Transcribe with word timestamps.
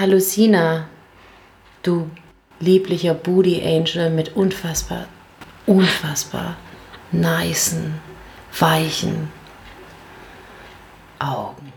Hallo 0.00 0.18
Sina, 0.18 0.88
du 1.82 2.08
lieblicher 2.58 3.12
Booty 3.12 3.60
Angel 3.62 4.08
mit 4.08 4.34
unfassbar, 4.34 5.08
unfassbar 5.66 6.56
nicen, 7.12 8.00
weichen 8.58 9.30
Augen. 11.18 11.74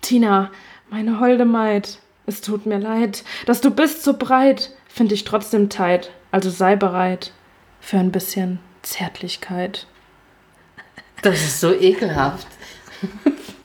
Tina, 0.00 0.50
meine 0.88 1.20
holde 1.20 1.44
Maid, 1.44 1.98
es 2.24 2.40
tut 2.40 2.64
mir 2.64 2.78
leid, 2.78 3.22
dass 3.44 3.60
du 3.60 3.70
bist 3.70 4.02
so 4.02 4.14
breit, 4.16 4.70
find 4.88 5.12
ich 5.12 5.24
trotzdem 5.24 5.68
tight, 5.68 6.10
also 6.30 6.48
sei 6.48 6.74
bereit 6.74 7.32
für 7.80 7.98
ein 7.98 8.12
bisschen 8.12 8.60
Zärtlichkeit. 8.80 9.86
Das 11.20 11.42
ist 11.42 11.60
so 11.60 11.74
ekelhaft. 11.74 12.46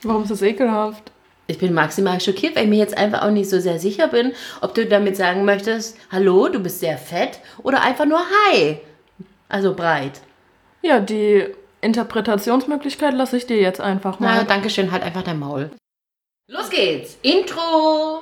Warum 0.03 0.23
ist 0.23 0.31
das 0.31 0.41
ekelhaft? 0.41 1.13
Ich 1.49 1.59
bin 1.59 1.73
maximal 1.73 2.19
schockiert, 2.19 2.57
weil 2.57 2.63
ich 2.63 2.69
mir 2.69 2.77
jetzt 2.77 2.97
einfach 2.97 3.21
auch 3.21 3.31
nicht 3.31 3.49
so 3.49 3.61
sehr 3.61 3.79
sicher 3.79 4.09
bin, 4.09 4.33
ob 4.59 4.75
du 4.75 4.85
damit 4.85 5.15
sagen 5.15 5.45
möchtest, 5.45 5.97
hallo, 6.11 6.49
du 6.49 6.59
bist 6.59 6.81
sehr 6.81 6.97
fett 6.97 7.39
oder 7.63 7.81
einfach 7.81 8.05
nur 8.05 8.19
hi. 8.19 8.79
Also 9.47 9.73
breit. 9.73 10.19
Ja, 10.81 10.99
die 10.99 11.45
Interpretationsmöglichkeit 11.79 13.13
lasse 13.13 13.37
ich 13.37 13.47
dir 13.47 13.57
jetzt 13.57 13.79
einfach 13.79 14.19
mal. 14.19 14.39
Na, 14.39 14.43
danke 14.43 14.69
schön, 14.69 14.91
halt 14.91 15.03
einfach 15.03 15.23
dein 15.23 15.39
Maul. 15.39 15.71
Los 16.49 16.69
geht's. 16.69 17.17
Intro. 17.21 18.21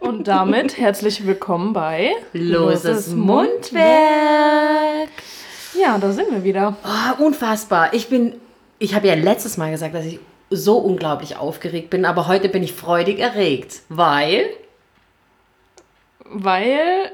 Und 0.00 0.26
damit 0.26 0.78
herzlich 0.78 1.24
willkommen 1.24 1.72
bei 1.72 2.10
Loses 2.32 3.08
Mundwerk. 3.08 5.10
Ja, 5.78 5.96
da 5.98 6.10
sind 6.10 6.32
wir 6.32 6.42
wieder. 6.42 6.76
Oh, 6.84 7.24
unfassbar. 7.24 7.94
Ich 7.94 8.08
bin, 8.08 8.34
ich 8.78 8.94
habe 8.94 9.06
ja 9.08 9.14
letztes 9.14 9.56
Mal 9.56 9.70
gesagt, 9.70 9.94
dass 9.94 10.04
ich 10.04 10.18
so 10.50 10.78
unglaublich 10.78 11.36
aufgeregt 11.36 11.90
bin, 11.90 12.04
aber 12.04 12.28
heute 12.28 12.48
bin 12.48 12.62
ich 12.62 12.72
freudig 12.72 13.18
erregt, 13.18 13.82
weil, 13.88 14.48
Weil 16.24 17.12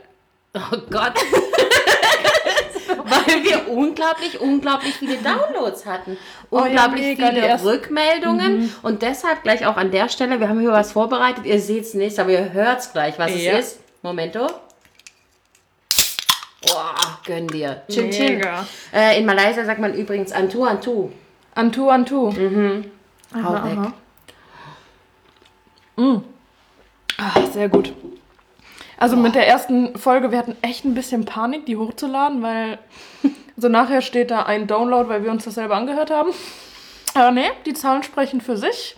oh 0.55 0.77
Gott, 0.91 1.15
weil 3.05 3.43
wir 3.45 3.69
unglaublich, 3.71 4.41
unglaublich 4.41 4.95
viele 4.97 5.17
Downloads 5.17 5.87
hatten. 5.87 6.19
Oh 6.51 6.59
ja, 6.59 6.65
Unglaublich 6.65 7.19
mega, 7.19 7.31
viele 7.31 7.65
Rückmeldungen 7.65 8.75
und 8.83 9.03
deshalb 9.03 9.43
gleich 9.43 9.65
auch 9.67 9.77
an 9.77 9.91
der 9.91 10.09
Stelle, 10.11 10.41
wir 10.41 10.49
haben 10.49 10.61
hier 10.61 10.73
was 10.73 10.93
vorbereitet, 10.93 11.47
ihr 11.47 11.61
seht 11.61 11.85
es 11.85 11.95
nicht, 11.95 12.19
aber 12.19 12.31
ihr 12.31 12.53
hört 12.53 12.81
es 12.81 12.93
gleich, 12.93 13.19
was 13.19 13.31
Ja. 13.31 13.53
es 13.53 13.67
ist. 13.67 13.81
Momento. 14.03 14.47
Boah, 16.67 16.95
gönn 17.25 17.49
dir. 17.49 17.83
Chin 17.89 18.11
Chin. 18.11 18.43
Äh, 18.95 19.19
in 19.19 19.27
Malaysia 19.27 19.65
sagt 19.65 19.81
man 19.81 19.95
übrigens 19.95 20.33
Antu 20.33 20.65
Antu. 20.65 21.11
Antu, 21.55 21.89
Antu. 21.91 22.33
Hau 23.35 23.55
weg. 23.55 23.79
Ah, 27.19 27.41
sehr 27.53 27.69
gut. 27.69 27.93
Also 28.99 29.17
mit 29.17 29.35
der 29.35 29.47
ersten 29.49 29.97
Folge, 29.99 30.31
wir 30.31 30.39
hatten 30.39 30.57
echt 30.63 30.85
ein 30.85 30.95
bisschen 30.95 31.25
Panik, 31.25 31.67
die 31.67 31.77
hochzuladen, 31.77 32.43
weil 32.43 32.79
so 33.57 33.69
nachher 33.69 34.01
steht 34.01 34.31
da 34.31 34.43
ein 34.45 34.67
Download, 34.67 35.09
weil 35.09 35.25
wir 35.25 35.31
uns 35.31 35.45
das 35.45 35.55
selber 35.55 35.77
angehört 35.77 36.11
haben. 36.11 36.31
Aber 37.15 37.31
nee, 37.31 37.51
die 37.67 37.75
Zahlen 37.75 38.03
sprechen 38.03 38.41
für 38.41 38.57
sich. 38.57 38.97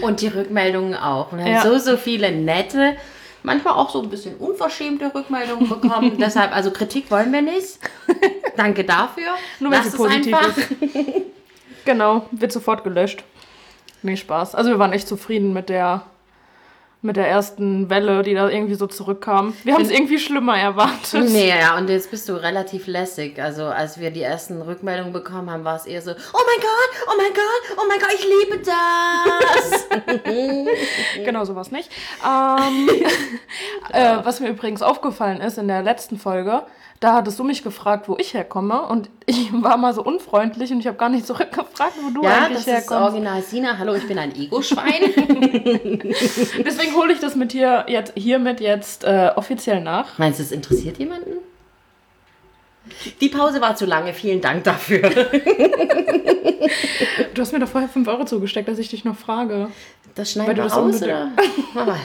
Und 0.00 0.20
die 0.20 0.28
Rückmeldungen 0.28 0.94
auch. 0.94 1.32
Wir 1.32 1.40
haben 1.44 1.52
Ja. 1.52 1.62
so, 1.62 1.76
so 1.78 1.96
viele 1.96 2.30
nette, 2.30 2.96
manchmal 3.42 3.74
auch 3.74 3.90
so 3.90 4.00
ein 4.02 4.08
bisschen 4.10 4.36
unverschämte 4.36 5.12
Rückmeldungen 5.12 5.68
bekommen. 5.68 6.16
Deshalb, 6.20 6.54
also 6.54 6.70
Kritik 6.70 7.10
wollen 7.10 7.32
wir 7.32 7.42
nicht. 7.42 7.78
Danke 8.56 8.84
dafür. 8.84 9.30
Nur 9.58 9.72
wenn 9.72 9.78
Lass 9.78 9.90
sie 9.90 9.96
es 9.96 9.96
positiv 9.96 10.34
einfach. 10.36 10.56
ist. 10.56 10.68
Genau, 11.88 12.26
wird 12.32 12.52
sofort 12.52 12.84
gelöscht. 12.84 13.24
Nee, 14.02 14.18
Spaß. 14.18 14.54
Also 14.54 14.68
wir 14.68 14.78
waren 14.78 14.92
echt 14.92 15.08
zufrieden 15.08 15.54
mit 15.54 15.70
der 15.70 16.02
mit 17.00 17.16
der 17.16 17.26
ersten 17.26 17.88
Welle, 17.88 18.22
die 18.22 18.34
da 18.34 18.50
irgendwie 18.50 18.74
so 18.74 18.86
zurückkam. 18.86 19.54
Wir 19.64 19.72
haben 19.72 19.84
es 19.84 19.90
irgendwie 19.90 20.18
schlimmer 20.18 20.58
erwartet. 20.58 21.30
Nee, 21.30 21.48
ja, 21.48 21.78
und 21.78 21.88
jetzt 21.88 22.10
bist 22.10 22.28
du 22.28 22.34
relativ 22.34 22.88
lässig. 22.88 23.40
Also, 23.40 23.64
als 23.64 23.98
wir 23.98 24.10
die 24.10 24.20
ersten 24.20 24.60
Rückmeldungen 24.60 25.14
bekommen 25.14 25.48
haben, 25.50 25.64
war 25.64 25.76
es 25.76 25.86
eher 25.86 26.02
so: 26.02 26.10
Oh 26.10 26.40
mein 26.44 26.60
Gott, 26.60 26.90
oh 27.06 27.14
mein 27.16 27.32
Gott, 27.32 27.78
oh 27.78 27.84
mein 27.88 27.98
Gott, 28.00 28.12
ich 28.14 28.26
liebe 28.26 28.62
das. 28.62 29.88
Genau, 31.24 31.44
sowas 31.46 31.70
nicht. 31.70 31.90
Ähm, 32.22 32.90
äh, 33.92 34.18
was 34.24 34.40
mir 34.40 34.50
übrigens 34.50 34.82
aufgefallen 34.82 35.40
ist 35.40 35.56
in 35.56 35.68
der 35.68 35.82
letzten 35.82 36.18
Folge, 36.18 36.64
da 37.00 37.14
hattest 37.14 37.38
du 37.38 37.44
mich 37.44 37.62
gefragt, 37.62 38.08
wo 38.08 38.16
ich 38.18 38.34
herkomme. 38.34 38.82
Und 38.82 39.08
ich 39.26 39.50
war 39.62 39.76
mal 39.76 39.94
so 39.94 40.02
unfreundlich 40.02 40.70
und 40.72 40.80
ich 40.80 40.86
habe 40.86 40.96
gar 40.96 41.08
nicht 41.08 41.26
zurückgefragt, 41.26 41.94
wo 42.02 42.10
du 42.10 42.22
ja, 42.24 42.30
eigentlich 42.44 42.64
das 42.64 42.66
ist 42.66 42.66
herkommst. 42.90 43.02
original 43.12 43.42
Sina. 43.42 43.78
Hallo, 43.78 43.94
ich 43.94 44.06
bin 44.06 44.18
ein 44.18 44.34
Ego-Schwein. 44.34 45.02
Deswegen 46.64 46.94
hole 46.96 47.12
ich 47.12 47.20
das 47.20 47.36
mit 47.36 47.52
hier 47.52 47.84
jetzt, 47.88 48.12
hiermit 48.16 48.60
jetzt 48.60 49.04
äh, 49.04 49.30
offiziell 49.36 49.80
nach. 49.80 50.18
Meinst 50.18 50.38
du, 50.40 50.42
es 50.42 50.52
interessiert 50.52 50.98
jemanden? 50.98 51.30
Die 53.20 53.28
Pause 53.28 53.60
war 53.60 53.76
zu 53.76 53.84
lange. 53.84 54.14
Vielen 54.14 54.40
Dank 54.40 54.64
dafür. 54.64 55.10
Du 57.34 57.42
hast 57.42 57.52
mir 57.52 57.60
doch 57.60 57.68
vorher 57.68 57.88
5 57.88 58.08
Euro 58.08 58.24
zugesteckt, 58.24 58.68
dass 58.68 58.78
ich 58.78 58.88
dich 58.88 59.04
noch 59.04 59.16
frage. 59.16 59.68
Das 60.16 60.32
schneiden 60.32 60.56
wir 60.56 60.64
das 60.64 60.76
unbedingt- 60.76 61.04
oder? 61.74 61.96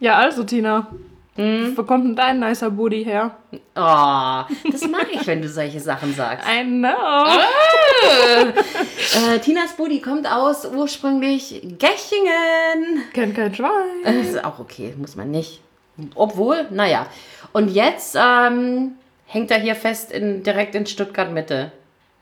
Ja, 0.00 0.16
also 0.16 0.44
Tina. 0.44 0.88
Hm? 1.34 1.72
Wo 1.76 1.82
kommt 1.84 2.04
denn 2.04 2.16
dein 2.16 2.40
nicer 2.40 2.70
Booty 2.70 3.04
her? 3.04 3.36
Oh, 3.74 4.44
das 4.70 4.86
mag 4.90 5.06
ich, 5.10 5.26
wenn 5.26 5.40
du 5.40 5.48
solche 5.48 5.80
Sachen 5.80 6.14
sagst. 6.14 6.46
I 6.46 6.62
know. 6.64 6.88
Äh, 9.14 9.38
Tinas 9.38 9.72
Booty 9.72 10.00
kommt 10.00 10.30
aus 10.30 10.66
ursprünglich 10.66 11.62
Gächingen. 11.78 13.02
Kennt 13.14 13.34
kein 13.34 13.54
Schwein. 13.54 13.70
Das 14.04 14.14
ist 14.28 14.44
auch 14.44 14.58
okay, 14.58 14.92
muss 14.98 15.16
man 15.16 15.30
nicht. 15.30 15.60
Obwohl, 16.14 16.66
naja. 16.70 17.06
Und 17.52 17.70
jetzt 17.70 18.16
ähm, 18.18 18.92
hängt 19.26 19.50
er 19.50 19.58
hier 19.58 19.74
fest 19.74 20.12
in, 20.12 20.42
direkt 20.42 20.74
in 20.74 20.86
Stuttgart 20.86 21.32
Mitte. 21.32 21.72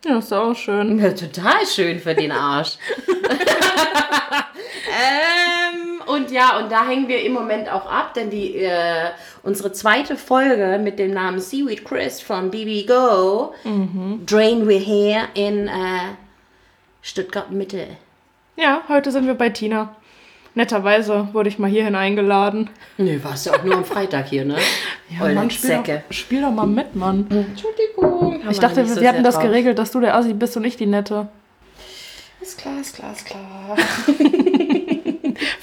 Ja, 0.04 0.18
ist 0.18 0.32
auch 0.32 0.54
schön. 0.54 0.98
Ja, 0.98 1.10
total 1.14 1.66
schön 1.66 1.98
für 1.98 2.14
den 2.14 2.32
Arsch. 2.32 2.78
ähm, 4.88 5.69
und 6.10 6.30
ja, 6.30 6.58
und 6.58 6.70
da 6.70 6.86
hängen 6.86 7.08
wir 7.08 7.22
im 7.24 7.32
Moment 7.32 7.70
auch 7.70 7.86
ab, 7.86 8.14
denn 8.14 8.30
die, 8.30 8.56
äh, 8.56 9.10
unsere 9.42 9.72
zweite 9.72 10.16
Folge 10.16 10.80
mit 10.82 10.98
dem 10.98 11.12
Namen 11.12 11.40
Seaweed 11.40 11.84
Chris 11.84 12.20
von 12.20 12.50
BB 12.50 12.86
Go 12.86 13.54
Drain 14.26 14.66
We 14.66 14.74
Here 14.74 15.28
in 15.34 15.68
äh, 15.68 15.70
Stuttgart 17.02 17.50
Mitte. 17.50 17.86
Ja, 18.56 18.82
heute 18.88 19.10
sind 19.12 19.26
wir 19.26 19.34
bei 19.34 19.50
Tina. 19.50 19.94
Netterweise 20.54 21.28
wurde 21.32 21.48
ich 21.48 21.58
mal 21.58 21.70
hierhin 21.70 21.94
eingeladen. 21.94 22.70
Nö, 22.98 23.18
warst 23.22 23.46
du 23.46 23.52
auch 23.52 23.62
nur 23.62 23.76
am 23.76 23.84
Freitag 23.84 24.28
hier, 24.28 24.44
ne? 24.44 24.56
Ja, 25.08 25.28
Mann, 25.28 25.50
spiel 25.50 25.70
Zecke. 25.70 26.04
doch, 26.08 26.14
spiel 26.14 26.40
doch 26.42 26.52
mal 26.52 26.66
mit, 26.66 26.94
Mann. 26.94 27.26
Entschuldigung. 27.30 28.42
Ich 28.48 28.60
dachte, 28.60 28.86
wir 29.00 29.08
hatten 29.08 29.24
das 29.24 29.40
geregelt, 29.40 29.78
dass 29.78 29.90
du 29.90 29.98
der 30.00 30.14
Assi 30.14 30.34
bist 30.34 30.56
und 30.56 30.64
ich 30.64 30.76
die 30.76 30.86
Nette. 30.86 31.26
Ist 32.40 32.58
klar, 32.58 32.80
ist 32.80 32.94
klar, 32.94 33.12
ist 33.12 33.26
klar. 33.26 33.76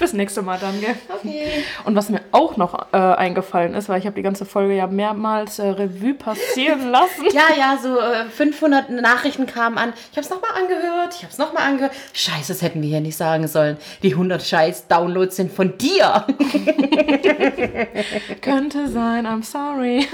Fürs 0.07 0.15
nächste 0.15 0.41
Mal 0.41 0.57
dann, 0.57 0.79
gell? 0.79 0.95
Okay. 1.13 1.65
Und 1.83 1.95
was 1.95 2.07
mir 2.07 2.21
auch 2.31 2.55
noch 2.55 2.93
äh, 2.93 2.97
eingefallen 2.97 3.73
ist, 3.73 3.89
weil 3.89 3.99
ich 3.99 4.05
habe 4.05 4.15
die 4.15 4.21
ganze 4.21 4.45
Folge 4.45 4.73
ja 4.73 4.87
mehrmals 4.87 5.59
äh, 5.59 5.67
Revue 5.67 6.13
passieren 6.13 6.87
lassen. 6.91 7.25
Ja, 7.33 7.47
ja, 7.57 7.77
so 7.77 7.99
äh, 7.99 8.29
500 8.29 8.89
Nachrichten 8.89 9.47
kamen 9.47 9.77
an. 9.77 9.91
Ich 10.11 10.17
habe 10.17 10.21
es 10.21 10.29
nochmal 10.29 10.51
angehört, 10.55 11.13
ich 11.13 11.23
habe 11.23 11.33
es 11.33 11.37
nochmal 11.37 11.63
angehört. 11.63 11.91
Scheiße, 12.13 12.53
das 12.53 12.61
hätten 12.61 12.81
wir 12.81 12.87
hier 12.87 13.01
nicht 13.01 13.17
sagen 13.17 13.49
sollen. 13.49 13.75
Die 14.01 14.13
100 14.13 14.41
scheiß 14.41 14.87
Downloads 14.87 15.35
sind 15.35 15.51
von 15.51 15.77
dir. 15.77 16.25
Könnte 18.41 18.87
sein, 18.87 19.27
I'm 19.27 19.43
sorry. 19.43 20.07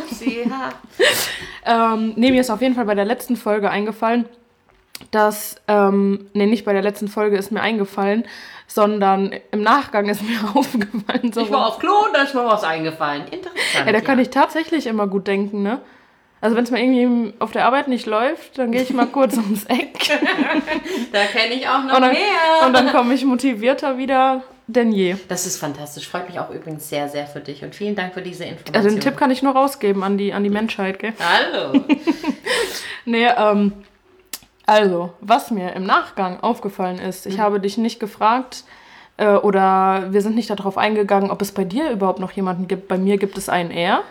ja. 0.49 1.93
Ähm, 1.93 2.13
nee, 2.15 2.31
mir 2.31 2.41
ist 2.41 2.49
auf 2.49 2.63
jeden 2.63 2.73
Fall 2.73 2.85
bei 2.85 2.95
der 2.95 3.05
letzten 3.05 3.35
Folge 3.35 3.69
eingefallen, 3.69 4.25
dass, 5.11 5.57
ähm, 5.67 6.31
nee, 6.33 6.47
nicht 6.47 6.65
bei 6.65 6.73
der 6.73 6.81
letzten 6.81 7.07
Folge 7.07 7.37
ist 7.37 7.51
mir 7.51 7.61
eingefallen, 7.61 8.25
sondern 8.67 9.33
im 9.51 9.61
Nachgang 9.61 10.09
ist 10.09 10.21
mir 10.21 10.39
aufgefallen. 10.55 11.31
So 11.33 11.41
Ich 11.41 11.51
war 11.51 11.67
auf 11.67 11.79
Klo 11.79 12.05
und 12.05 12.15
da 12.15 12.23
ist 12.23 12.33
mir 12.33 12.45
was 12.45 12.63
eingefallen. 12.63 13.23
Interessant. 13.25 13.85
ja, 13.85 13.91
da 13.91 14.01
kann 14.01 14.19
ich 14.19 14.29
tatsächlich 14.29 14.87
immer 14.87 15.07
gut 15.07 15.27
denken, 15.27 15.63
ne? 15.63 15.79
Also 16.41 16.57
wenn 16.57 16.65
es 16.65 16.71
mal 16.71 16.79
irgendwie 16.81 17.33
auf 17.39 17.51
der 17.51 17.65
Arbeit 17.65 17.87
nicht 17.87 18.05
läuft, 18.05 18.57
dann 18.57 18.71
gehe 18.73 18.81
ich 18.81 18.93
mal 18.93 19.05
kurz 19.11 19.37
ums 19.37 19.63
Eck 19.63 20.19
Da 21.13 21.23
kenne 21.25 21.53
ich 21.53 21.69
auch 21.69 21.83
noch 21.83 21.95
und 21.95 22.01
dann, 22.01 22.11
mehr. 22.11 22.67
und 22.67 22.73
dann 22.73 22.91
komme 22.91 23.13
ich 23.13 23.23
motivierter 23.23 23.97
wieder 23.97 24.43
denn 24.67 24.91
je. 24.91 25.15
das 25.27 25.45
ist 25.45 25.57
fantastisch. 25.57 26.07
Freut 26.07 26.27
mich 26.27 26.39
auch 26.39 26.49
übrigens 26.49 26.87
sehr, 26.89 27.09
sehr 27.09 27.27
für 27.27 27.41
dich. 27.41 27.63
Und 27.63 27.75
vielen 27.75 27.95
Dank 27.95 28.13
für 28.13 28.21
diese 28.21 28.45
Information. 28.45 28.75
Also 28.75 28.89
den 28.89 29.01
Tipp 29.01 29.17
kann 29.17 29.29
ich 29.29 29.43
nur 29.43 29.53
rausgeben 29.53 30.03
an 30.03 30.17
die, 30.17 30.33
an 30.33 30.43
die 30.43 30.49
Menschheit, 30.49 30.99
gell? 30.99 31.13
Hallo. 31.19 31.83
Nee, 33.05 33.27
ähm, 33.37 33.73
also, 34.65 35.13
was 35.21 35.51
mir 35.51 35.73
im 35.73 35.85
Nachgang 35.85 36.39
aufgefallen 36.39 36.99
ist, 36.99 37.25
ich 37.25 37.39
habe 37.39 37.59
dich 37.59 37.77
nicht 37.77 37.99
gefragt 37.99 38.63
äh, 39.17 39.27
oder 39.27 40.07
wir 40.11 40.21
sind 40.21 40.35
nicht 40.35 40.49
darauf 40.49 40.77
eingegangen, 40.77 41.31
ob 41.31 41.41
es 41.41 41.51
bei 41.51 41.63
dir 41.63 41.89
überhaupt 41.91 42.19
noch 42.19 42.31
jemanden 42.31 42.67
gibt. 42.67 42.87
Bei 42.87 42.97
mir 42.97 43.17
gibt 43.17 43.37
es 43.37 43.49
einen 43.49 43.71
er. 43.71 44.03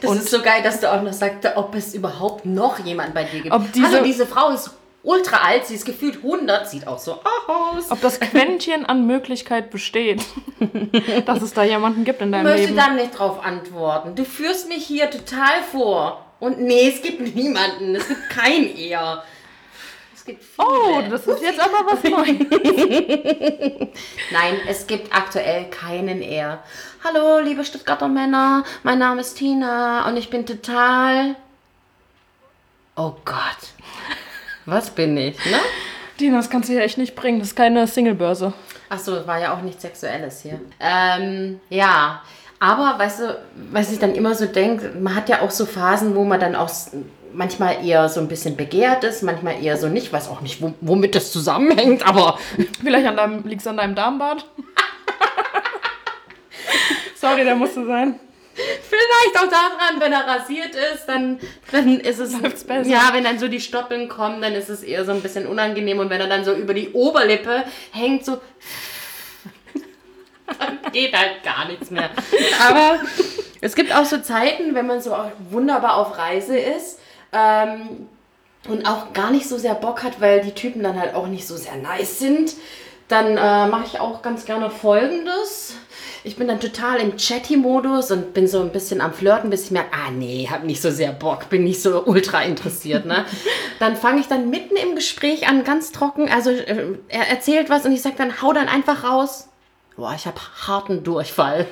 Das 0.00 0.10
Und- 0.10 0.16
ist 0.18 0.30
so 0.30 0.40
geil, 0.42 0.62
dass 0.62 0.80
du 0.80 0.92
auch 0.92 1.02
noch 1.02 1.12
sagst, 1.12 1.46
ob 1.56 1.74
es 1.74 1.94
überhaupt 1.94 2.44
noch 2.44 2.78
jemanden 2.80 3.14
bei 3.14 3.24
dir 3.24 3.40
gibt. 3.42 3.54
Ob 3.54 3.70
diese- 3.72 3.88
Hallo, 3.90 4.04
diese 4.04 4.26
Frau 4.26 4.50
ist 4.50 4.70
ultra 5.04 5.38
alt, 5.46 5.66
sie 5.66 5.74
ist 5.74 5.84
gefühlt 5.84 6.22
100, 6.22 6.68
sieht 6.68 6.86
auch 6.86 6.98
so 6.98 7.14
aus. 7.48 7.90
Ob 7.90 8.00
das 8.02 8.20
Quäntchen 8.20 8.86
an 8.86 9.06
Möglichkeit 9.06 9.70
besteht, 9.70 10.22
dass 11.26 11.42
es 11.42 11.52
da 11.54 11.64
jemanden 11.64 12.04
gibt 12.04 12.20
in 12.20 12.28
Ich 12.28 12.32
deinem 12.32 12.44
möchte 12.44 12.66
Leben. 12.66 12.76
dann 12.76 12.96
nicht 12.96 13.18
drauf 13.18 13.44
antworten. 13.44 14.14
Du 14.14 14.24
führst 14.24 14.68
mich 14.68 14.84
hier 14.86 15.10
total 15.10 15.62
vor. 15.70 16.24
Und 16.38 16.60
nee, 16.60 16.88
es 16.88 17.02
gibt 17.02 17.20
niemanden. 17.34 17.94
Es 17.94 18.08
gibt 18.08 18.30
kein 18.30 18.64
Er. 18.76 19.22
Es 20.22 20.26
gibt 20.26 20.44
viele. 20.44 20.68
Oh, 20.68 21.02
das 21.10 21.26
ist 21.26 21.42
jetzt 21.42 21.58
aber 21.58 21.84
was 21.90 22.04
Neues. 22.08 22.38
Nein, 24.30 24.60
es 24.68 24.86
gibt 24.86 25.12
aktuell 25.12 25.64
keinen 25.64 26.22
Er. 26.22 26.62
Hallo, 27.02 27.40
liebe 27.40 27.64
Stuttgarter 27.64 28.06
Männer. 28.06 28.62
Mein 28.84 29.00
Name 29.00 29.22
ist 29.22 29.34
Tina 29.34 30.06
und 30.06 30.16
ich 30.16 30.30
bin 30.30 30.46
total. 30.46 31.34
Oh 32.94 33.14
Gott. 33.24 33.72
Was 34.64 34.90
bin 34.90 35.16
ich, 35.16 35.36
ne? 35.44 35.58
Dina, 36.20 36.36
das 36.36 36.48
kannst 36.48 36.68
du 36.68 36.74
hier 36.74 36.82
echt 36.82 36.98
nicht 36.98 37.16
bringen. 37.16 37.40
Das 37.40 37.48
ist 37.48 37.56
keine 37.56 37.88
Singlebörse. 37.88 38.52
Achso, 38.90 39.26
war 39.26 39.40
ja 39.40 39.52
auch 39.52 39.62
nichts 39.62 39.82
Sexuelles 39.82 40.42
hier. 40.42 40.60
Ähm, 40.78 41.60
ja. 41.68 42.22
Aber, 42.60 42.96
weißt 42.96 43.18
du, 43.18 43.38
was 43.72 43.90
ich 43.90 43.98
dann 43.98 44.14
immer 44.14 44.36
so 44.36 44.46
denke, 44.46 44.92
man 45.00 45.16
hat 45.16 45.28
ja 45.28 45.40
auch 45.40 45.50
so 45.50 45.66
Phasen, 45.66 46.14
wo 46.14 46.22
man 46.22 46.38
dann 46.38 46.54
auch 46.54 46.70
manchmal 47.34 47.84
eher 47.84 48.08
so 48.08 48.20
ein 48.20 48.28
bisschen 48.28 48.56
begehrt 48.56 49.04
ist, 49.04 49.22
manchmal 49.22 49.62
eher 49.62 49.76
so 49.76 49.88
nicht. 49.88 50.12
Weiß 50.12 50.28
auch 50.28 50.40
nicht, 50.40 50.60
wo, 50.62 50.74
womit 50.80 51.14
das 51.14 51.32
zusammenhängt, 51.32 52.06
aber 52.06 52.38
Vielleicht 52.82 53.06
an 53.06 53.16
deinem, 53.16 53.46
liegt 53.46 53.60
es 53.60 53.66
an 53.66 53.76
deinem 53.76 53.94
Darmbad? 53.94 54.44
Sorry, 57.14 57.44
der 57.44 57.54
musste 57.54 57.86
sein. 57.86 58.18
vielleicht 58.54 59.36
auch 59.36 59.48
daran, 59.48 60.00
wenn 60.00 60.12
er 60.12 60.26
rasiert 60.26 60.74
ist, 60.74 61.06
dann, 61.06 61.38
dann 61.70 62.00
ist 62.00 62.18
es. 62.18 62.38
Läuft's 62.40 62.64
besser. 62.64 62.88
Ja, 62.88 63.10
wenn 63.12 63.24
dann 63.24 63.38
so 63.38 63.48
die 63.48 63.60
Stoppeln 63.60 64.08
kommen, 64.08 64.42
dann 64.42 64.54
ist 64.54 64.68
es 64.68 64.82
eher 64.82 65.04
so 65.04 65.12
ein 65.12 65.22
bisschen 65.22 65.46
unangenehm. 65.46 65.98
Und 66.00 66.10
wenn 66.10 66.20
er 66.20 66.28
dann 66.28 66.44
so 66.44 66.52
über 66.52 66.74
die 66.74 66.92
Oberlippe 66.92 67.64
hängt, 67.92 68.24
so. 68.24 68.40
dann 70.58 70.78
geht 70.92 71.16
halt 71.16 71.42
gar 71.42 71.66
nichts 71.68 71.90
mehr. 71.90 72.10
Aber 72.68 73.00
es 73.60 73.74
gibt 73.74 73.94
auch 73.94 74.04
so 74.04 74.18
Zeiten, 74.18 74.74
wenn 74.74 74.86
man 74.86 75.00
so 75.00 75.14
auch 75.14 75.30
wunderbar 75.50 75.96
auf 75.96 76.18
Reise 76.18 76.58
ist. 76.58 76.98
Ähm, 77.32 78.08
und 78.68 78.86
auch 78.86 79.12
gar 79.12 79.30
nicht 79.30 79.48
so 79.48 79.58
sehr 79.58 79.74
Bock 79.74 80.02
hat, 80.02 80.20
weil 80.20 80.40
die 80.40 80.52
Typen 80.52 80.82
dann 80.82 80.98
halt 80.98 81.14
auch 81.14 81.26
nicht 81.26 81.46
so 81.46 81.56
sehr 81.56 81.76
nice 81.76 82.18
sind, 82.18 82.54
dann 83.08 83.36
äh, 83.36 83.66
mache 83.66 83.84
ich 83.86 84.00
auch 84.00 84.22
ganz 84.22 84.44
gerne 84.44 84.70
Folgendes. 84.70 85.74
Ich 86.24 86.36
bin 86.36 86.46
dann 86.46 86.60
total 86.60 87.00
im 87.00 87.16
Chatty-Modus 87.16 88.12
und 88.12 88.32
bin 88.32 88.46
so 88.46 88.60
ein 88.60 88.70
bisschen 88.70 89.00
am 89.00 89.12
Flirten, 89.12 89.50
bis 89.50 89.64
ich 89.64 89.70
merke, 89.72 89.90
ah 89.92 90.10
nee, 90.12 90.48
hab 90.48 90.62
nicht 90.62 90.80
so 90.80 90.90
sehr 90.90 91.12
Bock, 91.12 91.48
bin 91.48 91.64
nicht 91.64 91.82
so 91.82 92.04
ultra 92.04 92.42
interessiert. 92.42 93.04
Ne? 93.04 93.24
dann 93.80 93.96
fange 93.96 94.20
ich 94.20 94.28
dann 94.28 94.48
mitten 94.50 94.76
im 94.76 94.94
Gespräch 94.94 95.48
an, 95.48 95.64
ganz 95.64 95.90
trocken, 95.90 96.30
also 96.30 96.50
äh, 96.50 96.96
er 97.08 97.28
erzählt 97.28 97.68
was 97.68 97.84
und 97.84 97.92
ich 97.92 98.02
sage 98.02 98.14
dann, 98.16 98.40
hau 98.40 98.52
dann 98.52 98.68
einfach 98.68 99.02
raus. 99.02 99.48
Boah, 99.96 100.14
ich 100.16 100.26
habe 100.26 100.40
harten 100.66 101.02
Durchfall. 101.02 101.66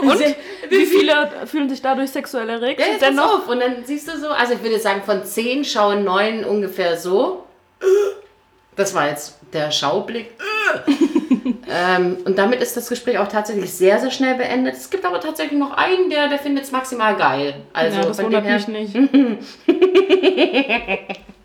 Und 0.00 0.20
wie 0.68 0.86
viele 0.86 1.46
fühlen 1.46 1.68
sich 1.68 1.82
dadurch 1.82 2.10
sexuell 2.10 2.48
erregt? 2.48 2.80
Ja, 2.80 2.86
jetzt 2.86 3.00
pass 3.00 3.18
auf. 3.18 3.48
Und 3.48 3.60
dann 3.60 3.84
siehst 3.84 4.08
du 4.08 4.18
so, 4.18 4.28
also 4.28 4.54
ich 4.54 4.62
würde 4.62 4.78
sagen, 4.78 5.02
von 5.04 5.24
zehn 5.24 5.64
schauen 5.64 6.04
neun 6.04 6.44
ungefähr 6.44 6.96
so. 6.96 7.44
Das 8.74 8.94
war 8.94 9.08
jetzt 9.08 9.38
der 9.52 9.70
Schaublick. 9.70 10.30
ähm, 11.70 12.18
und 12.24 12.36
damit 12.36 12.60
ist 12.60 12.76
das 12.76 12.88
Gespräch 12.88 13.18
auch 13.18 13.28
tatsächlich 13.28 13.72
sehr, 13.72 13.98
sehr 14.00 14.10
schnell 14.10 14.34
beendet. 14.34 14.74
Es 14.74 14.90
gibt 14.90 15.04
aber 15.04 15.20
tatsächlich 15.20 15.58
noch 15.58 15.72
einen, 15.72 16.10
der, 16.10 16.28
der 16.28 16.38
findet 16.38 16.64
es 16.64 16.72
maximal 16.72 17.16
geil. 17.16 17.62
Also 17.72 17.98
ja, 17.98 18.04
das 18.04 18.22
wundert 18.22 18.44
her, 18.44 18.56
mich 18.56 18.68
nicht. 18.68 18.94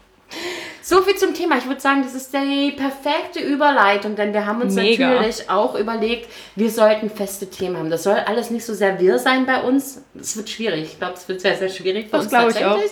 So 0.81 1.01
viel 1.01 1.16
zum 1.16 1.33
Thema. 1.33 1.57
Ich 1.57 1.68
würde 1.68 1.80
sagen, 1.80 2.01
das 2.04 2.16
ist 2.16 2.33
die 2.33 2.72
perfekte 2.72 3.39
Überleitung, 3.39 4.16
denn 4.16 4.33
wir 4.33 4.45
haben 4.45 4.62
uns 4.62 4.74
Mega. 4.74 5.10
natürlich 5.10 5.50
auch 5.50 5.75
überlegt, 5.75 6.30
wir 6.56 6.72
sollten 6.72 7.10
feste 7.10 7.50
Themen 7.50 7.78
haben. 7.78 7.89
Das 7.89 8.04
soll 8.04 8.16
alles 8.16 8.50
nicht 8.50 8.66
so 8.66 8.74
sehr 8.74 9.00
wir 9.00 9.19
sein 9.19 9.45
bei 9.45 9.62
uns. 9.62 10.01
Es 10.19 10.36
wird 10.36 10.50
schwierig. 10.50 10.83
Ich 10.83 11.00
glaube, 11.00 11.13
es 11.13 11.28
wird 11.28 11.42
sehr, 11.42 11.56
sehr 11.56 11.69
schwierig 11.69 12.06
für 12.06 12.12
Das 12.13 12.24
uns 12.24 12.30
glaube 12.30 12.51
ich 12.51 12.57
tatsächlich. 12.57 12.92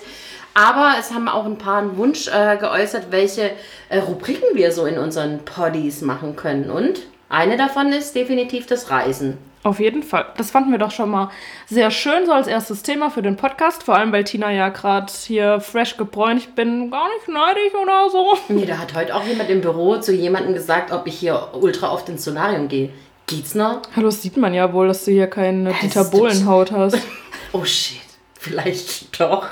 Aber 0.53 0.95
es 0.99 1.13
haben 1.13 1.27
auch 1.27 1.45
ein 1.45 1.57
paar 1.57 1.79
einen 1.79 1.97
Wunsch 1.97 2.27
äh, 2.27 2.57
geäußert, 2.57 3.07
welche 3.11 3.51
äh, 3.89 3.99
Rubriken 3.99 4.55
wir 4.55 4.71
so 4.71 4.85
in 4.85 4.97
unseren 4.97 5.39
Poddies 5.45 6.01
machen 6.01 6.35
können. 6.35 6.69
Und 6.69 7.01
eine 7.29 7.57
davon 7.57 7.91
ist 7.91 8.13
definitiv 8.13 8.65
das 8.65 8.89
Reisen. 8.89 9.37
Auf 9.61 9.79
jeden 9.81 10.03
Fall. 10.03 10.25
Das 10.37 10.51
fanden 10.51 10.71
wir 10.71 10.77
doch 10.77 10.91
schon 10.91 11.09
mal 11.09 11.29
sehr 11.67 11.91
schön, 11.91 12.25
so 12.25 12.31
als 12.31 12.47
erstes 12.47 12.81
Thema 12.81 13.09
für 13.09 13.21
den 13.21 13.35
Podcast. 13.35 13.83
Vor 13.83 13.95
allem, 13.95 14.13
weil 14.13 14.23
Tina 14.23 14.51
ja 14.51 14.69
gerade 14.69 15.11
hier 15.11 15.59
fresh 15.59 15.97
gebräunt. 15.97 16.39
Ich 16.39 16.49
bin 16.55 16.89
gar 16.89 17.07
nicht 17.15 17.27
neidisch 17.27 17.73
oder 17.75 18.09
so. 18.09 18.37
Nee, 18.47 18.65
da 18.65 18.77
hat 18.77 18.93
heute 18.95 19.13
auch 19.13 19.23
jemand 19.25 19.49
im 19.49 19.59
Büro 19.59 19.97
zu 19.97 20.13
jemandem 20.13 20.53
gesagt, 20.53 20.93
ob 20.93 21.07
ich 21.07 21.19
hier 21.19 21.49
ultra 21.53 21.91
oft 21.91 22.07
ins 22.07 22.23
Solarium 22.23 22.69
gehe. 22.69 22.89
Geht's 23.27 23.53
noch? 23.53 23.81
Hallo, 23.95 24.07
das 24.07 24.21
sieht 24.21 24.37
man 24.37 24.53
ja 24.53 24.71
wohl, 24.71 24.87
dass 24.87 25.03
du 25.05 25.11
hier 25.11 25.27
keine 25.27 25.71
Es 25.71 25.79
Dieter 25.81 26.05
Bohlenhaut 26.05 26.71
hast. 26.71 26.97
Oh 27.51 27.65
shit, 27.65 27.97
vielleicht 28.39 29.19
doch. 29.19 29.47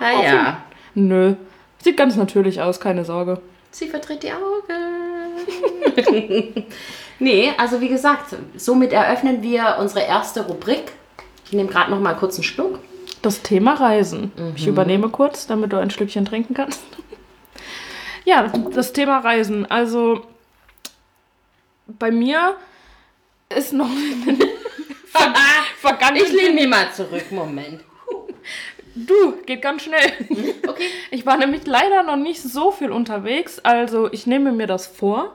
Naja, 0.00 0.64
Nö. 0.94 1.34
Sieht 1.80 1.96
ganz 1.96 2.16
natürlich 2.16 2.60
aus, 2.60 2.80
keine 2.80 3.04
Sorge. 3.04 3.40
sie 3.70 3.86
verdreht 3.88 4.24
die 4.24 4.32
Augen. 4.32 4.64
nee, 7.18 7.52
also 7.58 7.80
wie 7.80 7.88
gesagt, 7.88 8.36
somit 8.56 8.92
eröffnen 8.92 9.42
wir 9.42 9.76
unsere 9.80 10.04
erste 10.06 10.46
Rubrik. 10.46 10.92
Ich 11.46 11.52
nehme 11.52 11.68
gerade 11.68 11.90
noch 11.90 12.00
mal 12.00 12.14
kurz 12.14 12.36
einen 12.36 12.44
Schluck. 12.44 12.78
Das 13.22 13.42
Thema 13.42 13.74
Reisen. 13.74 14.32
Mhm. 14.36 14.52
Ich 14.56 14.66
übernehme 14.66 15.08
kurz, 15.08 15.46
damit 15.46 15.72
du 15.72 15.78
ein 15.78 15.90
Schlückchen 15.90 16.24
trinken 16.24 16.54
kannst. 16.54 16.82
Ja, 18.24 18.50
das 18.74 18.92
Thema 18.92 19.18
Reisen. 19.18 19.70
Also 19.70 20.26
bei 21.86 22.10
mir 22.10 22.56
ist 23.54 23.72
noch 23.72 23.88
vergangen. 25.78 26.16
Ich 26.16 26.32
lehne 26.32 26.54
mich 26.54 26.68
mal 26.68 26.92
zurück, 26.92 27.30
Moment. 27.30 27.80
Du, 28.94 29.34
geht 29.44 29.62
ganz 29.62 29.82
schnell. 29.82 30.12
Okay. 30.66 30.88
Ich 31.12 31.24
war 31.24 31.36
nämlich 31.36 31.66
leider 31.66 32.02
noch 32.02 32.16
nicht 32.16 32.42
so 32.42 32.72
viel 32.72 32.90
unterwegs. 32.90 33.60
Also 33.62 34.10
ich 34.10 34.26
nehme 34.26 34.50
mir 34.50 34.66
das 34.66 34.88
vor. 34.88 35.34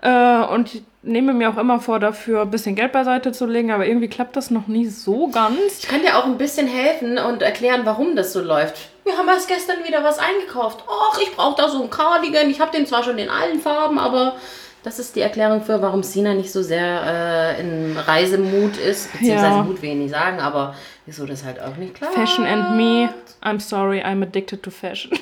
Äh, 0.00 0.44
und 0.44 0.74
ich 0.74 0.82
nehme 1.02 1.34
mir 1.34 1.50
auch 1.50 1.58
immer 1.58 1.80
vor, 1.80 1.98
dafür 1.98 2.42
ein 2.42 2.50
bisschen 2.50 2.76
Geld 2.76 2.92
beiseite 2.92 3.32
zu 3.32 3.44
legen. 3.46 3.72
Aber 3.72 3.84
irgendwie 3.84 4.08
klappt 4.08 4.36
das 4.36 4.50
noch 4.50 4.68
nie 4.68 4.86
so 4.86 5.28
ganz. 5.28 5.80
Ich 5.80 5.88
kann 5.88 6.00
dir 6.00 6.16
auch 6.16 6.24
ein 6.24 6.38
bisschen 6.38 6.66
helfen 6.66 7.18
und 7.18 7.42
erklären, 7.42 7.82
warum 7.84 8.16
das 8.16 8.32
so 8.32 8.40
läuft. 8.40 8.88
Wir 9.04 9.18
haben 9.18 9.28
erst 9.28 9.48
gestern 9.48 9.84
wieder 9.86 10.02
was 10.02 10.18
eingekauft. 10.18 10.84
Och, 10.88 11.20
ich 11.20 11.34
brauche 11.34 11.60
da 11.60 11.68
so 11.68 11.80
einen 11.80 11.90
Cardigan. 11.90 12.48
Ich 12.48 12.60
habe 12.60 12.74
den 12.74 12.86
zwar 12.86 13.02
schon 13.02 13.18
in 13.18 13.28
allen 13.28 13.60
Farben, 13.60 13.98
aber 13.98 14.36
das 14.82 14.98
ist 14.98 15.16
die 15.16 15.20
Erklärung 15.20 15.62
für, 15.62 15.80
warum 15.82 16.02
Sina 16.02 16.34
nicht 16.34 16.50
so 16.50 16.62
sehr 16.62 17.56
äh, 17.58 17.60
in 17.60 17.96
Reisemut 17.96 18.76
ist. 18.76 19.12
Beziehungsweise 19.12 19.46
Ja. 19.56 19.62
Mut 19.62 19.82
will 19.82 19.90
ich 19.90 19.96
nicht 19.96 20.10
sagen, 20.10 20.40
aber 20.40 20.74
wieso 21.06 21.26
das 21.26 21.44
halt 21.44 21.60
auch 21.60 21.76
nicht 21.76 21.94
klar. 21.94 22.10
Fashion 22.12 22.46
and 22.46 22.76
me. 22.76 23.08
I'm 23.42 23.60
sorry, 23.60 24.00
I'm 24.02 24.22
addicted 24.22 24.62
to 24.62 24.70
fashion. 24.70 25.12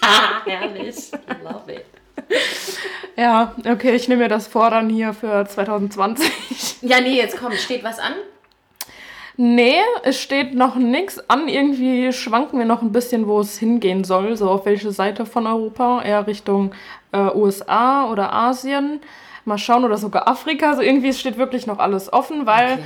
Ah, 0.00 0.42
herrlich. 0.44 0.96
I 1.12 1.42
love 1.44 1.72
it. 1.72 1.84
Ja, 3.16 3.54
okay, 3.70 3.94
ich 3.94 4.08
nehme 4.08 4.24
mir 4.24 4.28
das 4.28 4.46
vor 4.46 4.70
dann 4.70 4.88
hier 4.90 5.12
für 5.14 5.46
2020. 5.46 6.30
Ja, 6.82 7.00
nee, 7.00 7.16
jetzt 7.16 7.38
komm, 7.38 7.52
steht 7.52 7.82
was 7.84 7.98
an? 7.98 8.12
Nee, 9.38 9.80
es 10.02 10.20
steht 10.20 10.54
noch 10.54 10.76
nichts 10.76 11.28
an. 11.28 11.48
Irgendwie 11.48 12.12
schwanken 12.12 12.58
wir 12.58 12.64
noch 12.64 12.80
ein 12.80 12.92
bisschen, 12.92 13.26
wo 13.26 13.40
es 13.40 13.58
hingehen 13.58 14.02
soll. 14.02 14.34
So 14.36 14.48
auf 14.48 14.64
welche 14.64 14.90
Seite 14.92 15.26
von 15.26 15.46
Europa. 15.46 16.02
Eher 16.02 16.26
Richtung 16.26 16.72
äh, 17.12 17.30
USA 17.34 18.10
oder 18.10 18.32
Asien. 18.32 19.00
Mal 19.44 19.58
schauen 19.58 19.84
oder 19.84 19.98
sogar 19.98 20.26
Afrika. 20.26 20.70
Also 20.70 20.82
irgendwie 20.82 21.12
steht 21.12 21.36
wirklich 21.36 21.66
noch 21.66 21.78
alles 21.78 22.10
offen, 22.12 22.46
weil 22.46 22.78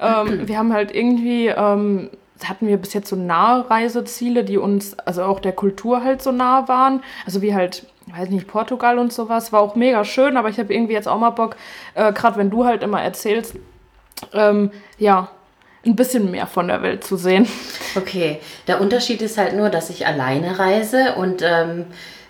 ähm, 0.00 0.48
wir 0.48 0.58
haben 0.58 0.72
halt 0.72 0.94
irgendwie, 0.94 1.48
ähm, 1.48 2.08
hatten 2.42 2.66
wir 2.66 2.78
bis 2.78 2.94
jetzt 2.94 3.10
so 3.10 3.16
nahe 3.16 3.68
Reiseziele, 3.68 4.44
die 4.44 4.56
uns, 4.56 4.98
also 5.00 5.24
auch 5.24 5.40
der 5.40 5.52
Kultur 5.52 6.02
halt 6.02 6.22
so 6.22 6.32
nah 6.32 6.68
waren. 6.68 7.02
Also 7.26 7.42
wie 7.42 7.54
halt, 7.54 7.86
weiß 8.06 8.30
nicht, 8.30 8.48
Portugal 8.48 8.98
und 8.98 9.12
sowas. 9.12 9.52
War 9.52 9.60
auch 9.60 9.76
mega 9.76 10.02
schön, 10.04 10.38
aber 10.38 10.48
ich 10.48 10.58
habe 10.58 10.72
irgendwie 10.72 10.94
jetzt 10.94 11.06
auch 11.06 11.18
mal 11.18 11.30
Bock, 11.30 11.56
äh, 11.94 12.14
gerade 12.14 12.38
wenn 12.38 12.48
du 12.48 12.64
halt 12.64 12.82
immer 12.82 13.02
erzählst, 13.02 13.56
ähm, 14.32 14.70
ja, 14.98 15.28
ein 15.86 15.96
bisschen 15.96 16.30
mehr 16.30 16.46
von 16.46 16.68
der 16.68 16.82
Welt 16.82 17.04
zu 17.04 17.16
sehen. 17.16 17.46
Okay, 17.96 18.40
der 18.66 18.80
Unterschied 18.80 19.22
ist 19.22 19.38
halt 19.38 19.54
nur, 19.56 19.70
dass 19.70 19.90
ich 19.90 20.06
alleine 20.06 20.58
reise 20.58 21.14
und 21.14 21.42
ähm, 21.42 21.86